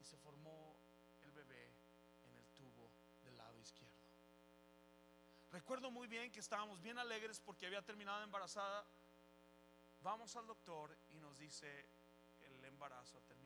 [0.00, 0.76] y se formó
[1.24, 1.66] el bebé
[2.28, 2.88] en el tubo
[3.24, 3.96] del lado izquierdo.
[5.52, 8.84] Recuerdo muy bien que estábamos bien alegres porque había terminado embarazada.
[10.02, 11.86] Vamos al doctor y nos dice,
[12.46, 13.45] el embarazo ha terminado.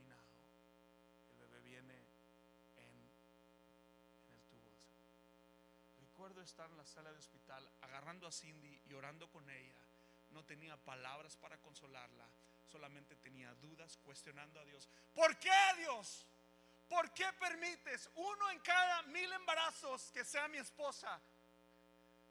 [6.31, 9.75] Recuerdo estar en la sala de hospital agarrando a Cindy y orando con ella.
[10.31, 12.25] No tenía palabras para consolarla,
[12.71, 14.89] solamente tenía dudas cuestionando a Dios.
[15.13, 16.25] ¿Por qué Dios?
[16.89, 21.21] ¿Por qué permites uno en cada mil embarazos que sea mi esposa?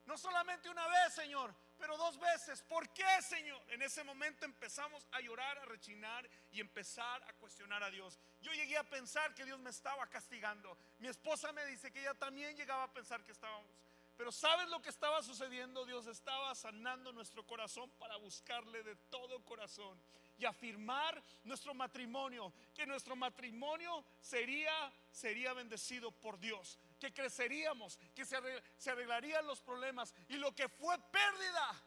[0.05, 2.62] No solamente una vez, Señor, pero dos veces.
[2.63, 3.62] ¿Por qué, Señor?
[3.67, 8.17] En ese momento empezamos a llorar, a rechinar y empezar a cuestionar a Dios.
[8.39, 10.77] Yo llegué a pensar que Dios me estaba castigando.
[10.99, 13.88] Mi esposa me dice que ella también llegaba a pensar que estábamos.
[14.19, 15.86] Pero ¿sabes lo que estaba sucediendo?
[15.86, 19.97] Dios estaba sanando nuestro corazón para buscarle de todo corazón
[20.38, 28.25] y afirmar nuestro matrimonio, que nuestro matrimonio sería sería bendecido por Dios que creceríamos, que
[28.25, 30.13] se, arreglarían los problemas.
[30.27, 31.82] Y lo que fue pérdida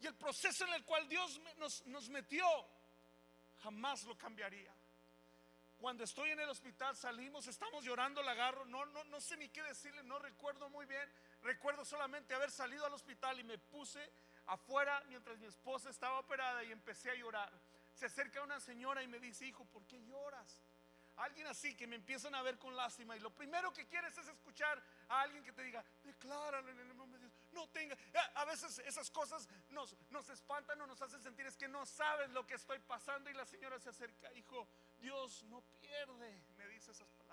[0.00, 2.46] y el proceso en el cual Dios nos, nos metió,
[3.62, 4.74] jamás lo cambiaría.
[5.78, 9.50] Cuando estoy en el hospital salimos, estamos llorando, la agarro, no, no, no sé ni
[9.50, 11.06] qué decirle, no recuerdo muy bien.
[11.44, 14.00] Recuerdo solamente haber salido al hospital y me puse
[14.46, 17.52] afuera mientras mi esposa estaba operada y empecé a llorar.
[17.92, 20.62] Se acerca una señora y me dice, hijo, ¿por qué lloras?
[21.16, 24.26] Alguien así que me empiezan a ver con lástima y lo primero que quieres es
[24.26, 27.38] escuchar a alguien que te diga, decláralo en el nombre de Dios.
[27.52, 27.96] No tenga,
[28.34, 32.30] a veces esas cosas nos, nos espantan o nos hacen sentir es que no sabes
[32.30, 34.66] lo que estoy pasando y la señora se acerca, hijo,
[34.98, 37.23] Dios no pierde, me dice esas palabras.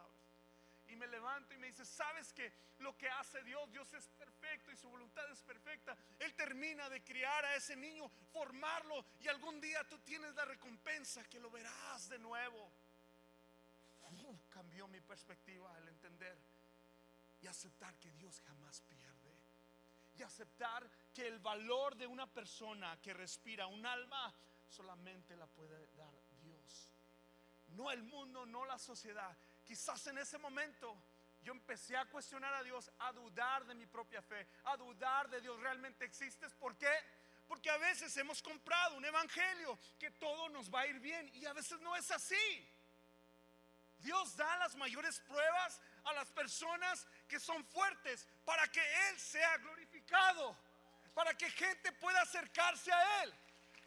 [0.91, 4.71] Y me levanto y me dice, ¿sabes que lo que hace Dios, Dios es perfecto
[4.71, 5.97] y su voluntad es perfecta?
[6.19, 11.23] Él termina de criar a ese niño, formarlo y algún día tú tienes la recompensa
[11.29, 12.71] que lo verás de nuevo
[14.49, 16.37] cambió mi perspectiva al entender
[17.41, 19.31] y aceptar que Dios jamás pierde.
[20.17, 24.33] Y aceptar que el valor de una persona que respira un alma
[24.69, 26.91] solamente la puede dar Dios.
[27.69, 29.35] No el mundo, no la sociedad.
[29.65, 30.97] Quizás en ese momento
[31.43, 35.41] yo empecé a cuestionar a Dios, a dudar de mi propia fe, a dudar de
[35.41, 36.53] Dios realmente existes.
[36.53, 36.91] ¿Por qué?
[37.47, 41.45] Porque a veces hemos comprado un evangelio que todo nos va a ir bien y
[41.45, 42.67] a veces no es así.
[43.99, 49.57] Dios da las mayores pruebas a las personas que son fuertes para que Él sea
[49.57, 50.57] glorificado,
[51.13, 53.33] para que gente pueda acercarse a Él,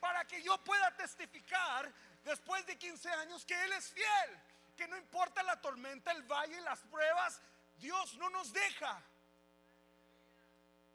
[0.00, 4.40] para que yo pueda testificar después de 15 años que Él es fiel,
[4.76, 7.40] que no importa la tormenta, el valle, las pruebas,
[7.78, 9.02] Dios no nos deja.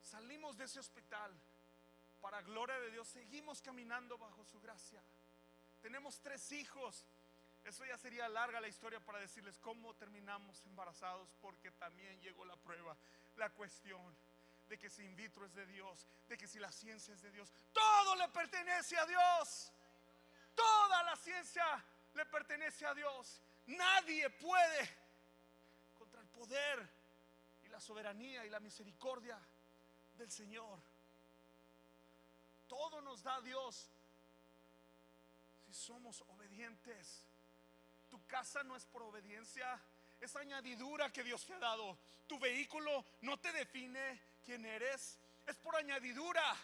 [0.01, 1.31] Salimos de ese hospital
[2.21, 5.01] para gloria de Dios, seguimos caminando bajo su gracia.
[5.81, 7.05] Tenemos tres hijos
[7.65, 12.55] eso ya sería larga la historia para decirles cómo terminamos embarazados, porque también llegó la
[12.55, 12.95] prueba,
[13.35, 14.15] la cuestión
[14.67, 17.31] de que si in vitro es de Dios, de que si la ciencia es de
[17.31, 19.71] Dios, todo le pertenece a Dios.
[20.55, 23.41] Toda la ciencia le pertenece a Dios.
[23.69, 24.89] Nadie puede
[25.97, 26.89] contra el poder
[27.63, 29.39] y la soberanía y la misericordia
[30.17, 30.79] del Señor.
[32.67, 33.87] Todo nos da Dios
[35.67, 37.25] si somos obedientes.
[38.09, 39.79] Tu casa no es por obediencia,
[40.19, 41.97] es añadidura que Dios te ha dado.
[42.27, 46.55] Tu vehículo no te define quién eres, es por añadidura.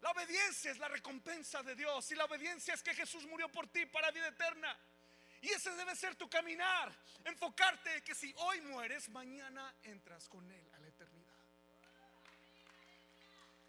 [0.00, 3.66] La obediencia es la recompensa de Dios y la obediencia es que Jesús murió por
[3.66, 4.78] ti para vida eterna.
[5.44, 6.90] Y ese debe ser tu caminar,
[7.22, 11.34] enfocarte que si hoy mueres, mañana entras con Él a la eternidad.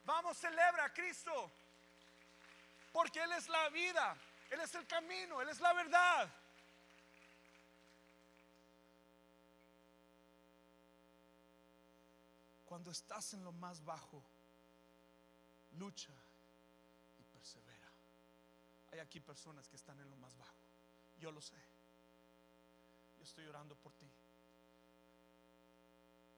[0.05, 1.51] Vamos, celebra a Cristo.
[2.93, 4.15] porque Él es la vida,
[4.49, 6.33] Él es el camino, Él es la verdad.
[12.63, 14.23] Cuando estás en lo más bajo,
[15.73, 16.13] lucha
[17.19, 17.91] y persevera.
[18.93, 20.65] Hay aquí personas que están en lo más bajo.
[21.19, 21.55] Yo lo sé.
[23.17, 24.07] Yo estoy orando por ti.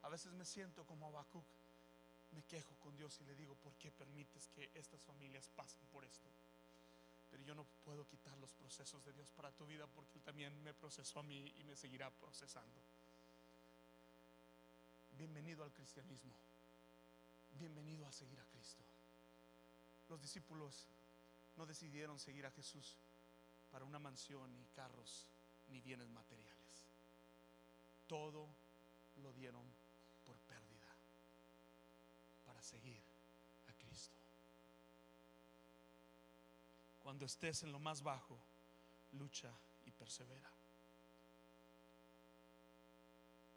[0.04, 1.44] A veces me siento como Habacuc.
[2.32, 6.04] Me quejo con Dios y le digo, ¿por qué permites que estas familias pasen por
[6.04, 6.30] esto?
[7.32, 10.64] Pero yo no puedo quitar los procesos de Dios para tu vida porque Él también
[10.64, 12.82] me procesó a mí y me seguirá procesando.
[15.18, 16.34] Bienvenido al cristianismo.
[17.60, 18.84] Bienvenido a seguir a Cristo.
[20.10, 20.88] Los discípulos
[21.58, 22.96] no decidieron seguir a Jesús
[23.72, 25.28] para una mansión, ni carros,
[25.70, 26.58] ni bienes materiales.
[28.08, 28.48] Todo
[29.22, 29.64] lo dieron
[30.26, 30.88] por pérdida
[32.46, 33.02] para seguir
[33.68, 34.18] a Cristo.
[37.04, 38.38] Cuando estés en lo más bajo,
[39.14, 39.52] lucha
[39.86, 40.52] y persevera.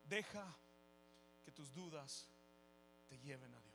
[0.05, 0.44] Deja
[1.44, 2.27] que tus dudas
[3.09, 3.69] te lleven a Dios.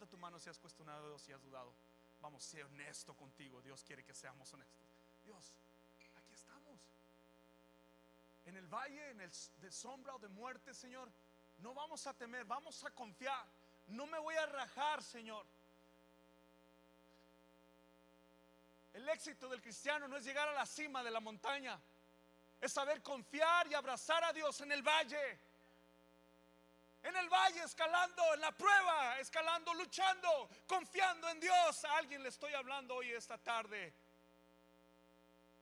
[0.00, 1.74] Levanta tu mano si has cuestionado si has dudado.
[2.22, 3.60] Vamos, sé honesto contigo.
[3.60, 4.80] Dios quiere que seamos honestos.
[5.26, 5.52] Dios,
[6.16, 6.80] aquí estamos.
[8.46, 11.10] En el valle, en el de sombra o de muerte, Señor,
[11.58, 13.44] no vamos a temer, vamos a confiar.
[13.88, 15.44] No me voy a rajar, Señor.
[18.94, 21.78] El éxito del cristiano no es llegar a la cima de la montaña,
[22.58, 25.38] es saber confiar y abrazar a Dios en el valle.
[27.02, 31.84] En el valle, escalando, en la prueba, escalando, luchando, confiando en Dios.
[31.84, 33.92] A alguien le estoy hablando hoy esta tarde.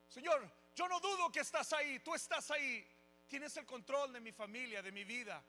[0.09, 2.87] Señor, yo no dudo que estás ahí, tú estás ahí.
[3.29, 5.43] Tienes el control de mi familia, de mi vida.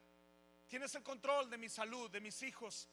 [0.67, 2.87] Tienes el control de mi salud, de mis hijos.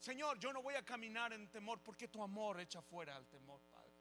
[0.00, 3.60] Señor, yo no voy a caminar en temor porque tu amor echa fuera al temor,
[3.70, 3.92] Padre.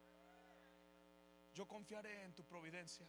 [1.54, 3.06] Yo confiaré en tu providencia.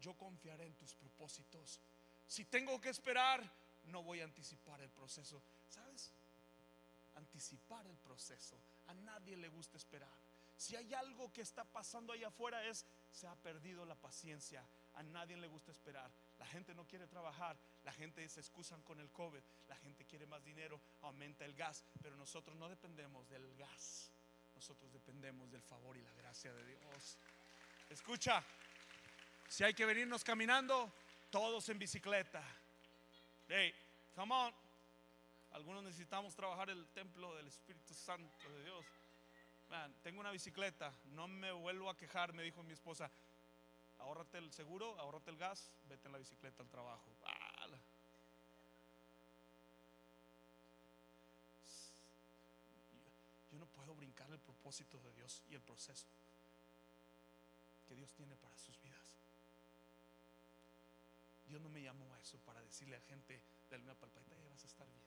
[0.00, 1.80] Yo confiaré en tus propósitos.
[2.26, 3.42] Si tengo que esperar,
[3.88, 5.42] no voy a anticipar el proceso.
[5.68, 6.12] ¿Sabes?
[7.16, 8.56] Anticipar el proceso.
[8.88, 10.10] A nadie le gusta esperar.
[10.56, 14.64] Si hay algo que está pasando allá afuera es, se ha perdido la paciencia.
[14.94, 16.10] A nadie le gusta esperar.
[16.38, 17.56] La gente no quiere trabajar.
[17.84, 19.40] La gente se excusan con el COVID.
[19.68, 20.80] La gente quiere más dinero.
[21.02, 21.84] Aumenta el gas.
[22.02, 24.10] Pero nosotros no dependemos del gas.
[24.56, 27.16] Nosotros dependemos del favor y la gracia de Dios.
[27.90, 28.44] Escucha.
[29.48, 30.92] Si hay que venirnos caminando,
[31.30, 32.42] todos en bicicleta.
[33.50, 33.72] Hey,
[34.14, 34.52] come on.
[35.52, 38.84] Algunos necesitamos trabajar el templo del Espíritu Santo de Dios.
[40.02, 43.10] Tengo una bicicleta, no me vuelvo a quejar, me dijo mi esposa.
[43.98, 47.06] Ahórrate el seguro, ahórrate el gas, vete en la bicicleta al trabajo.
[53.50, 56.06] Yo no puedo brincar el propósito de Dios y el proceso
[57.88, 58.98] que Dios tiene para sus vidas.
[61.48, 64.62] Dios no me llamó a eso para decirle a gente, dale una palpadita y vas
[64.62, 65.02] a estar bien.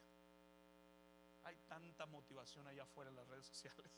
[1.44, 3.92] Hay tanta motivación allá afuera en las redes sociales.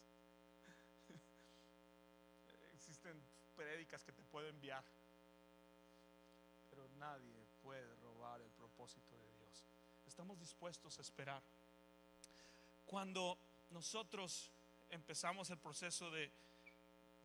[2.74, 3.22] Existen
[3.56, 4.84] prédicas que te puedo enviar,
[6.70, 9.64] pero nadie puede robar el propósito de Dios.
[10.06, 11.42] Estamos dispuestos a esperar.
[12.86, 13.38] Cuando
[13.72, 14.52] nosotros
[14.90, 16.30] empezamos el proceso de,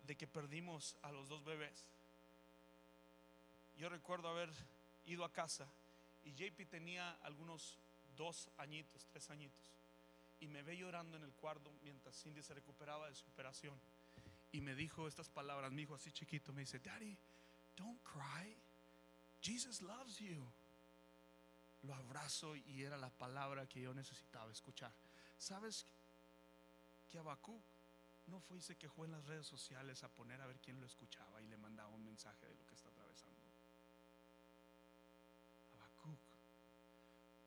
[0.07, 1.85] de que perdimos a los dos bebés,
[3.77, 4.51] yo recuerdo haber
[5.09, 5.67] ido a casa
[6.25, 7.79] y JP tenía algunos
[8.17, 9.73] dos añitos, tres añitos.
[10.41, 13.79] Y me ve llorando en el cuarto mientras Cindy se recuperaba de su operación.
[14.53, 17.17] Y me dijo estas palabras, mi hijo así chiquito, me dice, Daddy,
[17.77, 18.57] don't cry.
[19.43, 20.45] Jesus loves you.
[21.83, 24.93] Lo abrazo y era la palabra que yo necesitaba escuchar.
[25.39, 25.87] ¿Sabes
[27.11, 27.61] que Abacú
[28.27, 30.87] no fue y se quejó en las redes sociales a poner a ver quién lo
[30.87, 32.65] escuchaba y le mandaba un mensaje de lo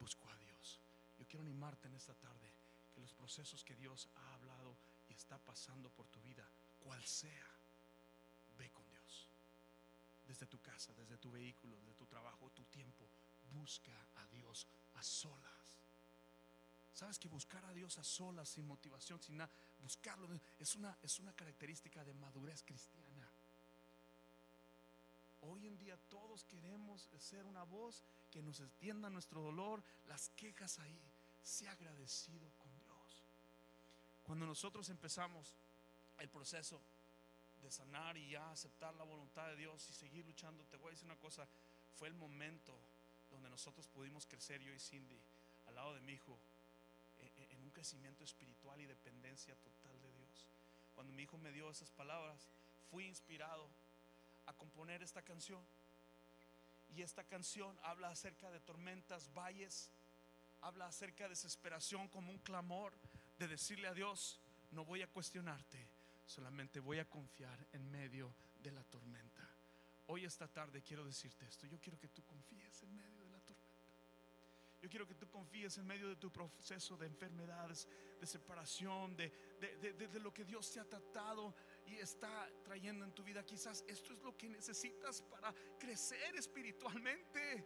[0.01, 0.79] buscó a Dios.
[1.19, 2.51] Yo quiero animarte en esta tarde
[2.93, 4.75] que los procesos que Dios ha hablado
[5.09, 6.45] y está pasando por tu vida,
[6.83, 7.47] cual sea,
[8.57, 9.29] ve con Dios.
[10.27, 13.07] Desde tu casa, desde tu vehículo, desde tu trabajo, tu tiempo,
[13.53, 15.61] busca a Dios a solas.
[16.93, 20.27] Sabes que buscar a Dios a solas, sin motivación, sin nada, buscarlo
[20.59, 23.10] es una, es una característica de madurez cristiana.
[25.41, 30.79] Hoy en día todos queremos ser una voz que nos entienda nuestro dolor, las quejas
[30.79, 30.99] ahí.
[31.43, 33.23] Sea agradecido con Dios.
[34.23, 35.55] Cuando nosotros empezamos
[36.19, 36.79] el proceso
[37.63, 40.91] de sanar y ya aceptar la voluntad de Dios y seguir luchando, te voy a
[40.91, 41.47] decir una cosa,
[41.97, 42.73] fue el momento
[43.31, 45.19] donde nosotros pudimos crecer yo y Cindy
[45.67, 46.37] al lado de mi hijo
[47.71, 50.47] crecimiento espiritual y dependencia total de Dios.
[50.93, 52.37] Cuando mi hijo me dio esas palabras,
[52.91, 53.67] fui inspirado
[54.45, 55.63] a componer esta canción.
[56.95, 59.89] Y esta canción habla acerca de tormentas, valles,
[60.61, 62.93] habla acerca de desesperación como un clamor
[63.39, 64.39] de decirle a Dios,
[64.71, 65.87] no voy a cuestionarte,
[66.25, 69.47] solamente voy a confiar en medio de la tormenta.
[70.07, 73.39] Hoy esta tarde quiero decirte esto, yo quiero que tú confíes en medio de la
[73.39, 73.71] tormenta.
[74.81, 77.87] Yo quiero que tú confíes en medio de tu proceso de enfermedades,
[78.19, 79.29] de separación, de,
[79.59, 81.53] de, de, lo que Dios te ha tratado
[81.85, 83.45] y está trayendo en tu vida.
[83.45, 87.65] Quizás esto es lo que necesitas para crecer espiritualmente.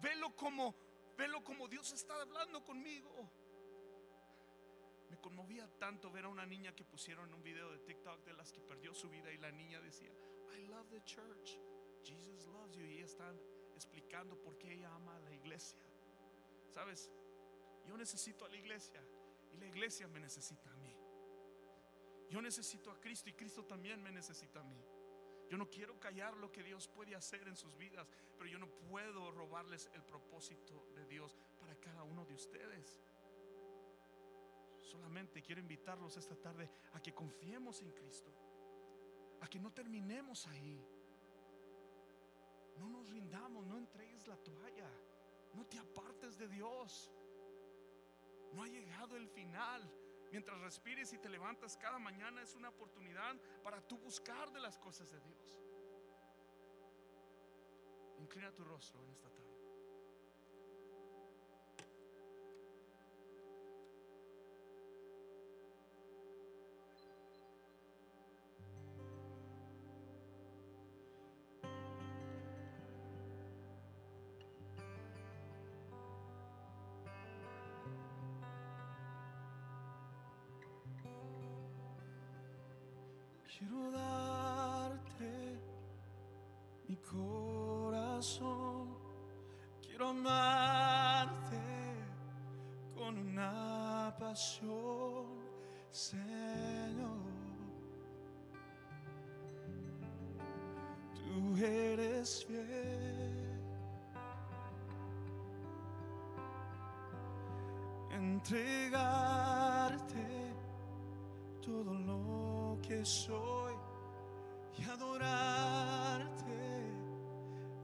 [0.00, 0.74] Velo como,
[1.16, 3.30] velo como Dios está hablando conmigo.
[5.10, 8.52] Me conmovía tanto ver a una niña que pusieron un video de TikTok de las
[8.52, 10.12] que perdió su vida y la niña decía,
[10.54, 11.58] I love the church.
[12.04, 12.84] Jesus loves you.
[12.84, 13.38] Y están
[13.74, 15.78] explicando por qué ella ama a la iglesia.
[16.70, 17.10] Sabes,
[17.86, 19.02] yo necesito a la iglesia
[19.52, 20.97] y la iglesia me necesita a mí.
[22.30, 24.84] Yo necesito a Cristo y Cristo también me necesita a mí.
[25.48, 28.06] Yo no quiero callar lo que Dios puede hacer en sus vidas,
[28.36, 33.00] pero yo no puedo robarles el propósito de Dios para cada uno de ustedes.
[34.82, 38.30] Solamente quiero invitarlos esta tarde a que confiemos en Cristo,
[39.40, 40.84] a que no terminemos ahí.
[42.78, 44.90] No nos rindamos, no entregues la toalla,
[45.54, 47.10] no te apartes de Dios.
[48.52, 49.82] No ha llegado el final.
[50.30, 54.76] Mientras respires y te levantas cada mañana es una oportunidad para tú buscar de las
[54.78, 55.60] cosas de Dios.
[58.18, 59.47] Inclina tu rostro en esta tarde.
[83.58, 85.58] Quiero darte
[86.86, 88.86] mi corazón.
[89.82, 91.58] Quiero amarte
[92.94, 95.26] con una pasión,
[95.90, 97.18] Señor.
[101.16, 103.58] Tú eres fiel.
[108.12, 109.58] Entregarte
[111.68, 113.74] todo lo que soy
[114.78, 116.32] y adorarte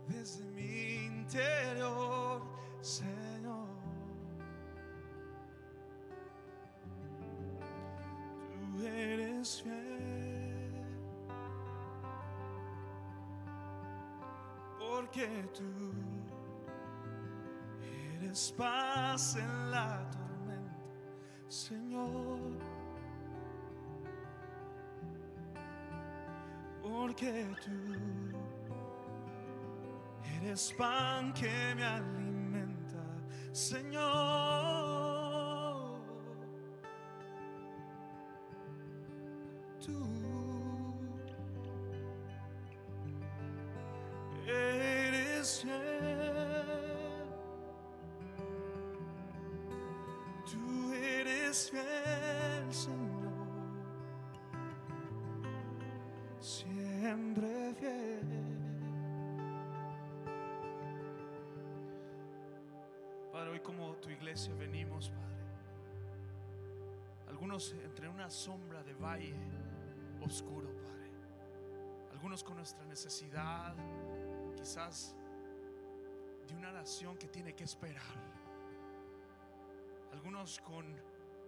[0.09, 2.43] desde mi interior,
[2.81, 3.69] Señor.
[8.49, 10.73] Tú eres fiel,
[14.79, 15.93] porque tú
[18.17, 20.75] eres paz en la tormenta,
[21.49, 22.74] Señor.
[26.95, 27.73] Porque tú
[30.41, 33.05] eres pan que me alimenta,
[33.53, 34.05] Señor.
[39.85, 39.99] Tú
[44.47, 45.75] eres fiel.
[50.51, 53.25] Tú eres fiel, Señor.
[57.05, 58.19] Siempre.
[63.31, 65.25] Padre, hoy como tu iglesia venimos, Padre.
[67.29, 69.35] Algunos entre una sombra de valle
[70.23, 71.11] oscuro, Padre.
[72.13, 73.75] Algunos con nuestra necesidad,
[74.57, 75.15] quizás
[76.49, 78.03] de una nación que tiene que esperar.
[80.13, 80.87] Algunos con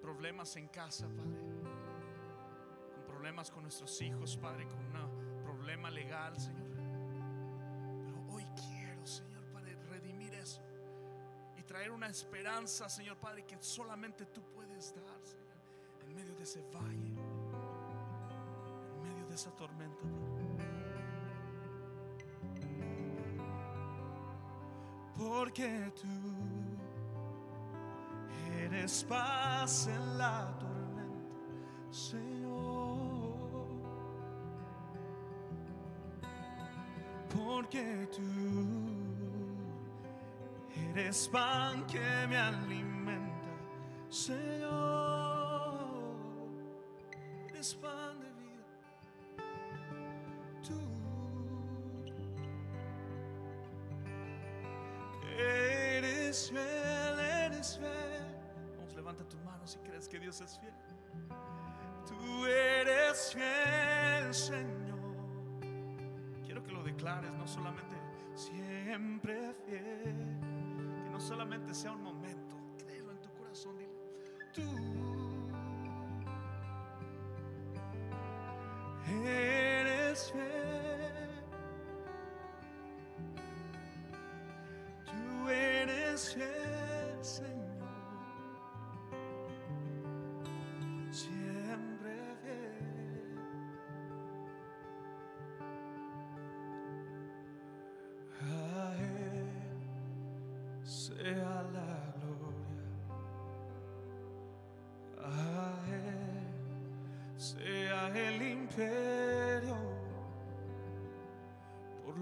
[0.03, 1.87] problemas en casa, Padre
[3.27, 4.93] problemas con nuestros hijos, Padre, con un
[5.67, 6.71] problema legal, Señor.
[8.05, 10.63] Pero hoy quiero, Señor, Padre, redimir eso
[11.59, 15.21] y traer una esperanza, Señor, Padre, que solamente tú puedes dar,
[16.03, 17.17] en medio de ese valle,
[18.95, 20.07] en medio de esa tormenta,
[25.17, 26.07] Porque tú
[28.61, 32.36] eres paz en la tormenta, Señor.
[37.67, 38.23] Porque tú
[40.91, 43.27] eres pan que me alimenta,
[67.47, 67.97] solamente
[68.35, 70.39] siempre fiel,
[71.05, 73.93] que no solamente sea un momento, créelo en tu corazón, dile,
[74.53, 74.63] tú
[79.25, 81.27] eres fiel.
[85.05, 86.56] Tú eres fiel,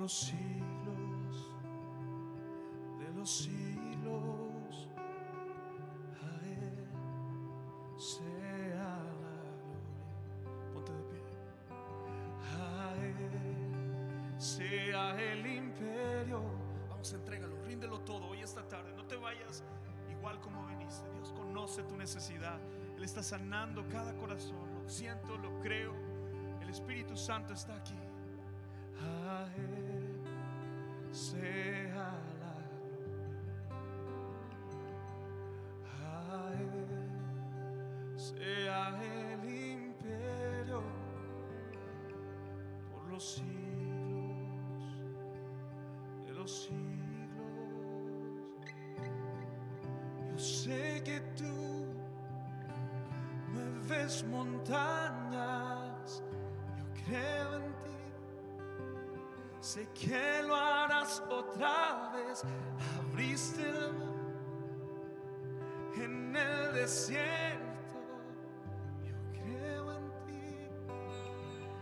[0.04, 1.50] los siglos
[2.98, 4.88] de los siglos.
[6.20, 6.86] A Él
[7.96, 10.74] sea la gloria.
[10.74, 11.22] Ponte de pie.
[12.60, 16.42] A Él sea el imperio.
[16.90, 18.92] Vamos, entrégalo, ríndelo todo hoy esta tarde.
[18.94, 19.64] No te vayas
[20.10, 21.10] igual como viniste.
[21.14, 22.60] Dios conoce tu necesidad.
[22.94, 24.70] Él está sanando cada corazón.
[24.82, 25.94] Lo siento, lo creo.
[26.60, 27.96] El Espíritu Santo está aquí.
[54.64, 56.22] Montañas,
[56.76, 57.90] yo creo en ti.
[59.60, 62.44] Sé que lo harás otra vez.
[62.98, 64.14] Abriste el mar
[65.96, 67.94] en el desierto.
[69.04, 70.68] Yo creo en ti.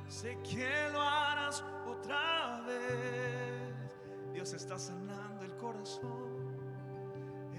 [0.08, 3.74] Sé que lo harás otra vez.
[4.32, 6.52] Dios está sanando el corazón.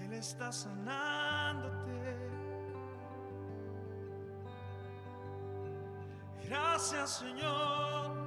[0.04, 1.83] Él está sanándote.
[6.48, 8.24] Gracias Señor.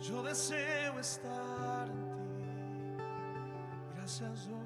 [0.00, 3.02] Yo deseo estar en ti.
[3.94, 4.58] Gracias Dios.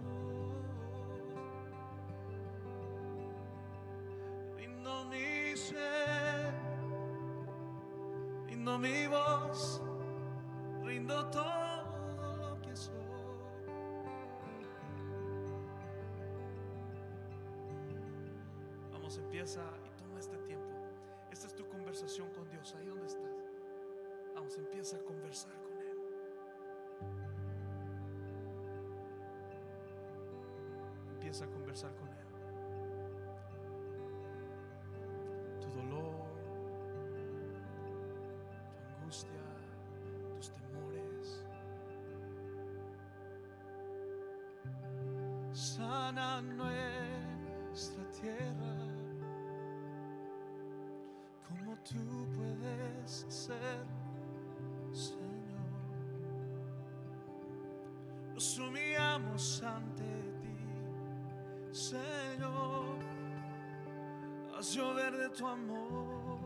[4.56, 6.52] Rindo mi ser,
[8.46, 9.80] rindo mi voz,
[10.82, 12.94] rindo todo lo que soy.
[18.92, 20.66] Vamos, empieza y toma este tiempo.
[21.30, 23.44] Esta es tu conversación con Dios, ahí donde estás.
[24.34, 25.96] Vamos, empieza a conversar con Él.
[31.12, 32.14] Empieza a conversar con Él.
[35.60, 36.16] Tu dolor,
[38.88, 39.44] tu angustia,
[40.34, 41.44] tus temores.
[45.52, 48.57] Sana nuestra tierra
[61.90, 62.98] Señor.
[64.56, 66.38] Haz llover de tu amor.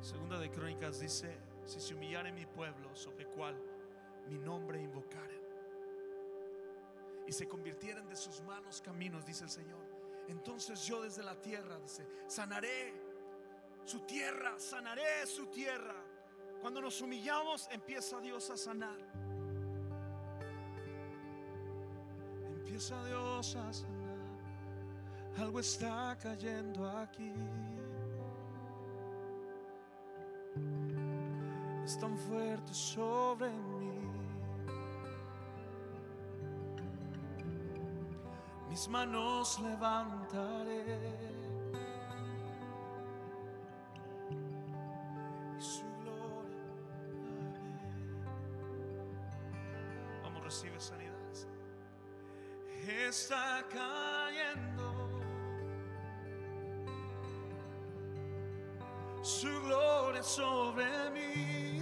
[0.00, 3.56] Segunda de Crónicas dice: Si se humillare mi pueblo, sobre cual
[4.28, 5.42] mi nombre invocaren,
[7.26, 9.94] y se convirtieren de sus malos caminos, dice el Señor
[10.28, 12.94] entonces yo desde la tierra, dice, sanaré
[13.84, 15.94] su tierra, sanaré su tierra.
[16.60, 18.96] Cuando nos humillamos, empieza Dios a sanar.
[22.84, 24.18] Empieza Dios a sanar.
[25.38, 27.32] Algo está cayendo aquí.
[31.82, 34.02] Es tan fuerte sobre mí.
[38.68, 41.33] mis manos levantaré.
[59.24, 61.80] Su gloria sobre mí.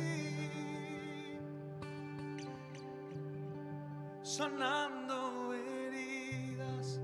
[4.22, 7.00] Sanando heridas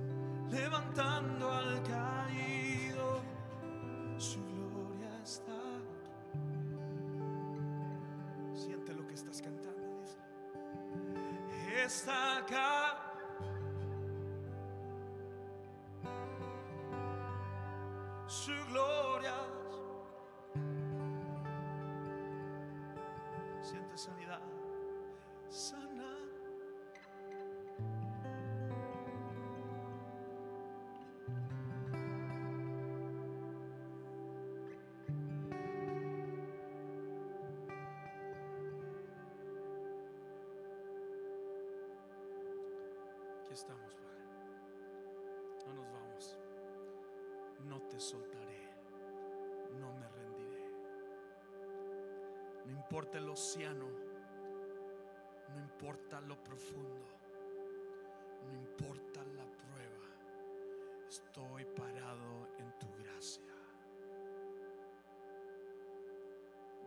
[0.49, 3.21] levantando al caído,
[4.17, 5.61] su gloria está.
[8.55, 10.19] Siente lo que estás cantando, dice.
[11.85, 12.88] Está acá,
[52.99, 53.87] importa el océano.
[55.55, 57.07] No importa lo profundo.
[58.45, 61.07] No importa la prueba.
[61.09, 63.45] Estoy parado en tu gracia.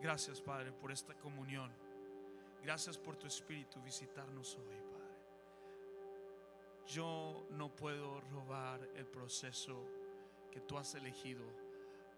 [0.02, 1.72] Gracias, Padre, por esta comunión.
[2.62, 5.16] Gracias por tu espíritu visitarnos hoy, Padre.
[6.88, 9.88] Yo no puedo robar el proceso
[10.52, 11.46] que tú has elegido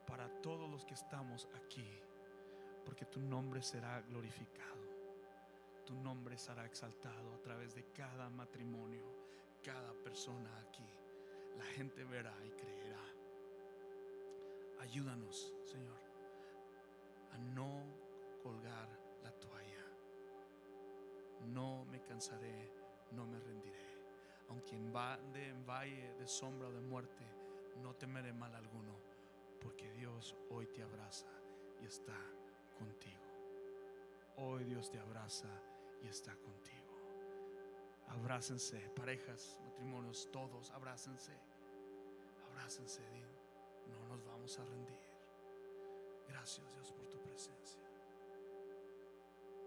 [0.08, 1.88] para todos los que estamos aquí,
[2.86, 4.84] porque tu nombre será glorificado,
[5.86, 9.04] tu nombre será exaltado a través de cada matrimonio,
[9.64, 10.88] cada persona aquí.
[11.58, 13.04] La gente verá y creerá.
[14.80, 16.00] Ayúdanos, Señor,
[17.34, 17.84] a no
[18.42, 18.90] colgar
[19.24, 19.86] la toalla.
[21.48, 22.72] No me cansaré,
[23.12, 23.94] no me rendiré.
[24.50, 27.24] Aunque en valle de sombra o de muerte,
[27.82, 28.94] no temeré mal alguno,
[29.62, 31.28] porque Dios hoy te abraza
[31.82, 32.18] y está
[32.74, 33.24] contigo.
[34.38, 35.50] Hoy Dios te abraza
[36.02, 36.74] y está contigo.
[38.10, 41.34] Abrácense, parejas, matrimonios, todos, abrácense.
[42.52, 43.02] Abrácense,
[43.88, 45.00] no nos vamos a rendir.
[46.28, 47.82] Gracias Dios por tu presencia.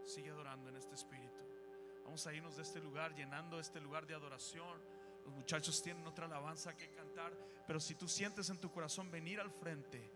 [0.04, 1.40] Sigue adorando en este espíritu.
[2.04, 4.80] Vamos a irnos de este lugar, llenando este lugar de adoración.
[5.24, 7.32] Los muchachos tienen otra alabanza que cantar,
[7.66, 10.08] pero si tú sientes en tu corazón venir al frente,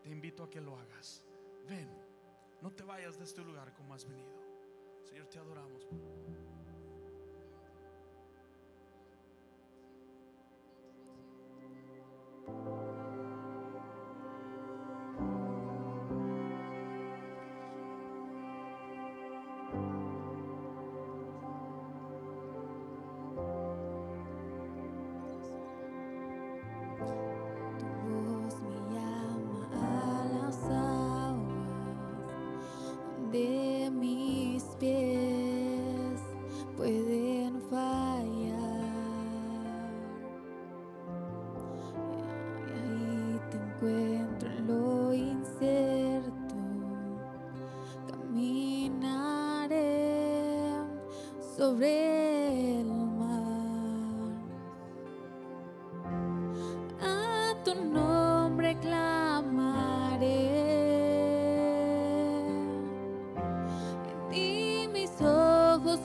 [0.00, 1.24] te invito a que lo hagas.
[1.68, 1.90] Ven,
[2.64, 4.32] no te vayas de este lugar como has venido.
[5.02, 5.86] Señor, te adoramos.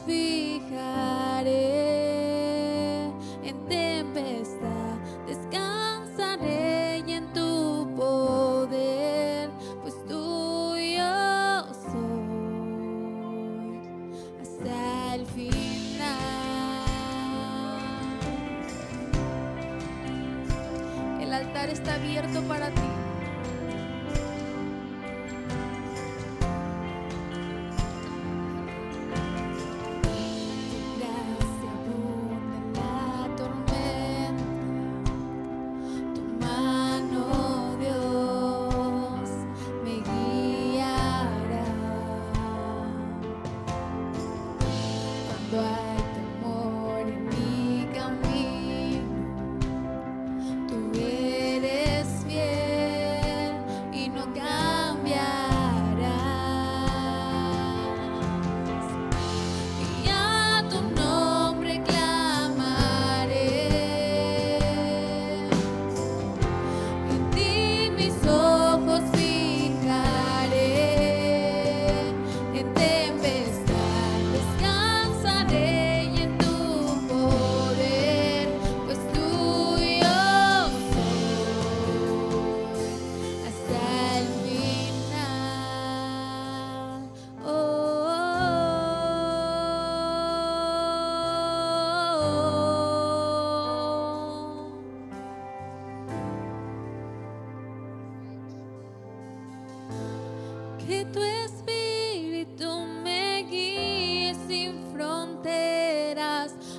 [0.05, 1.78] Fijaré.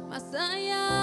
[0.09, 1.00] Más allá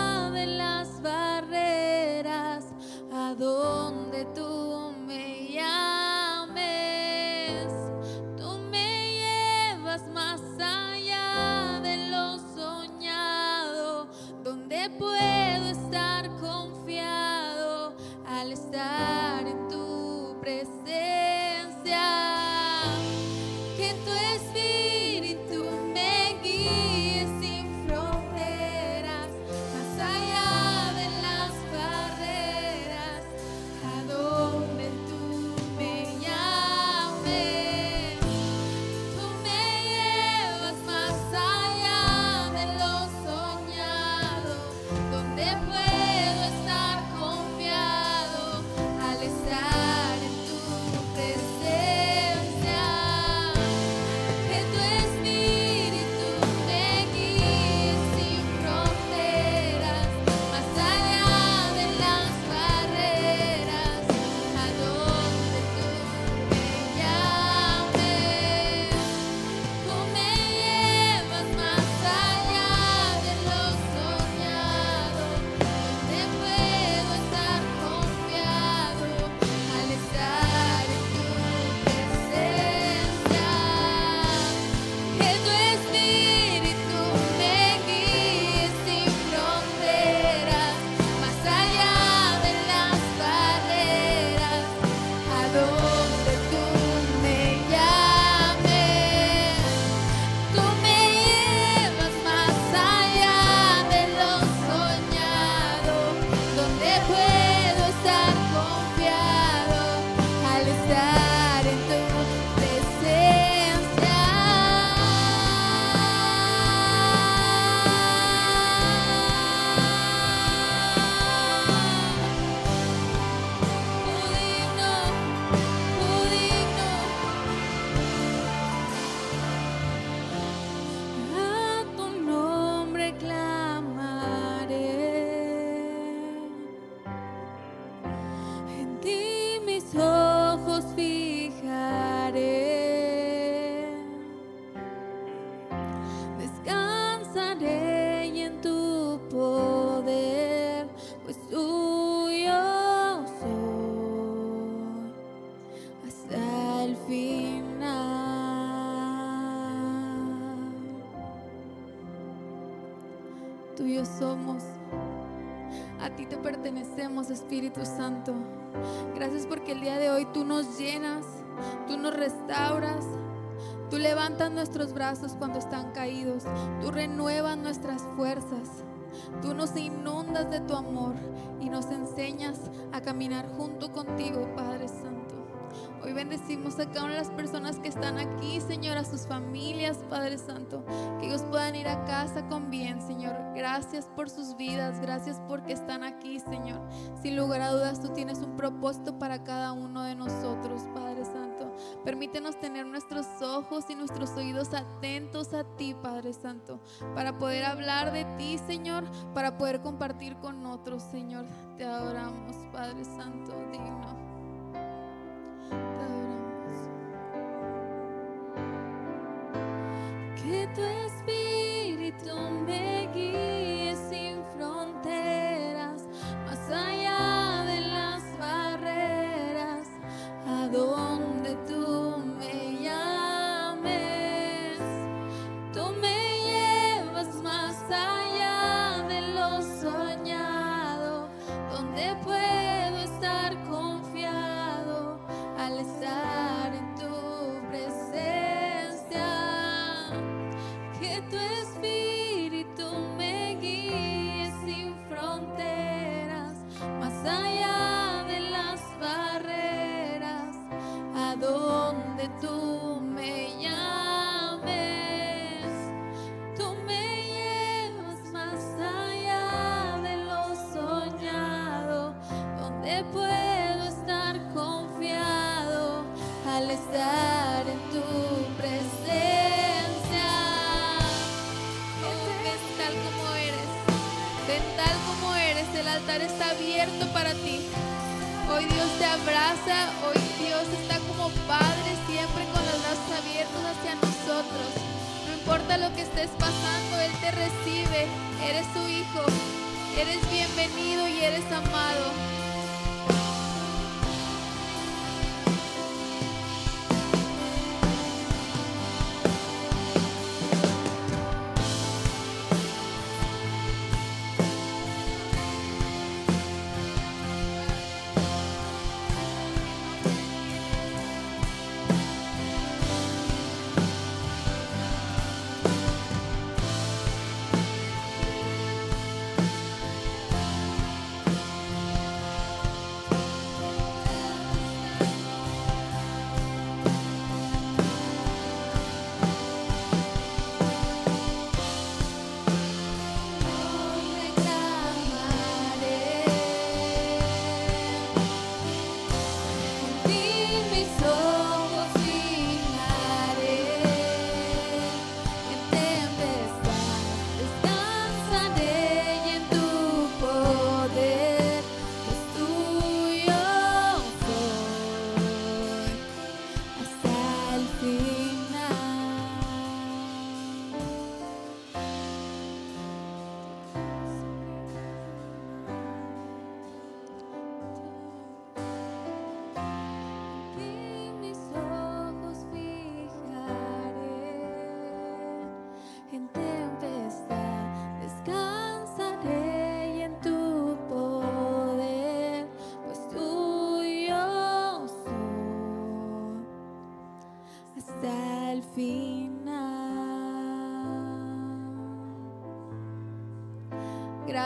[198.58, 201.72] propósito para cada uno de nosotros, Padre Santo.
[202.04, 206.80] Permítenos tener nuestros ojos y nuestros oídos atentos a ti, Padre Santo,
[207.16, 211.46] para poder hablar de ti, Señor, para poder compartir con otros, Señor.
[211.78, 214.37] Te adoramos, Padre Santo, digno.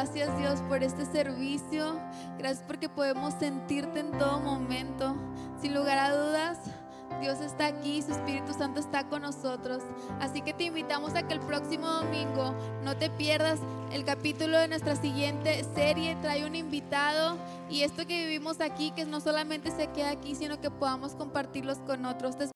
[0.02, 1.96] Gracias Dios por este servicio.
[2.40, 5.16] Gracias porque podemos sentirte en todo momento.
[5.62, 6.58] Sin lugar a dudas,
[7.22, 9.84] Dios está aquí, su Espíritu Santo está con nosotros.
[10.20, 13.60] Así que te invitamos a que el próximo domingo no te pierdas
[13.92, 16.18] el capítulo de nuestra siguiente serie.
[16.20, 17.38] Trae un invitado
[17.70, 21.78] y esto que vivimos aquí, que no solamente se queda aquí, sino que podamos compartirlos
[21.86, 22.40] con otros.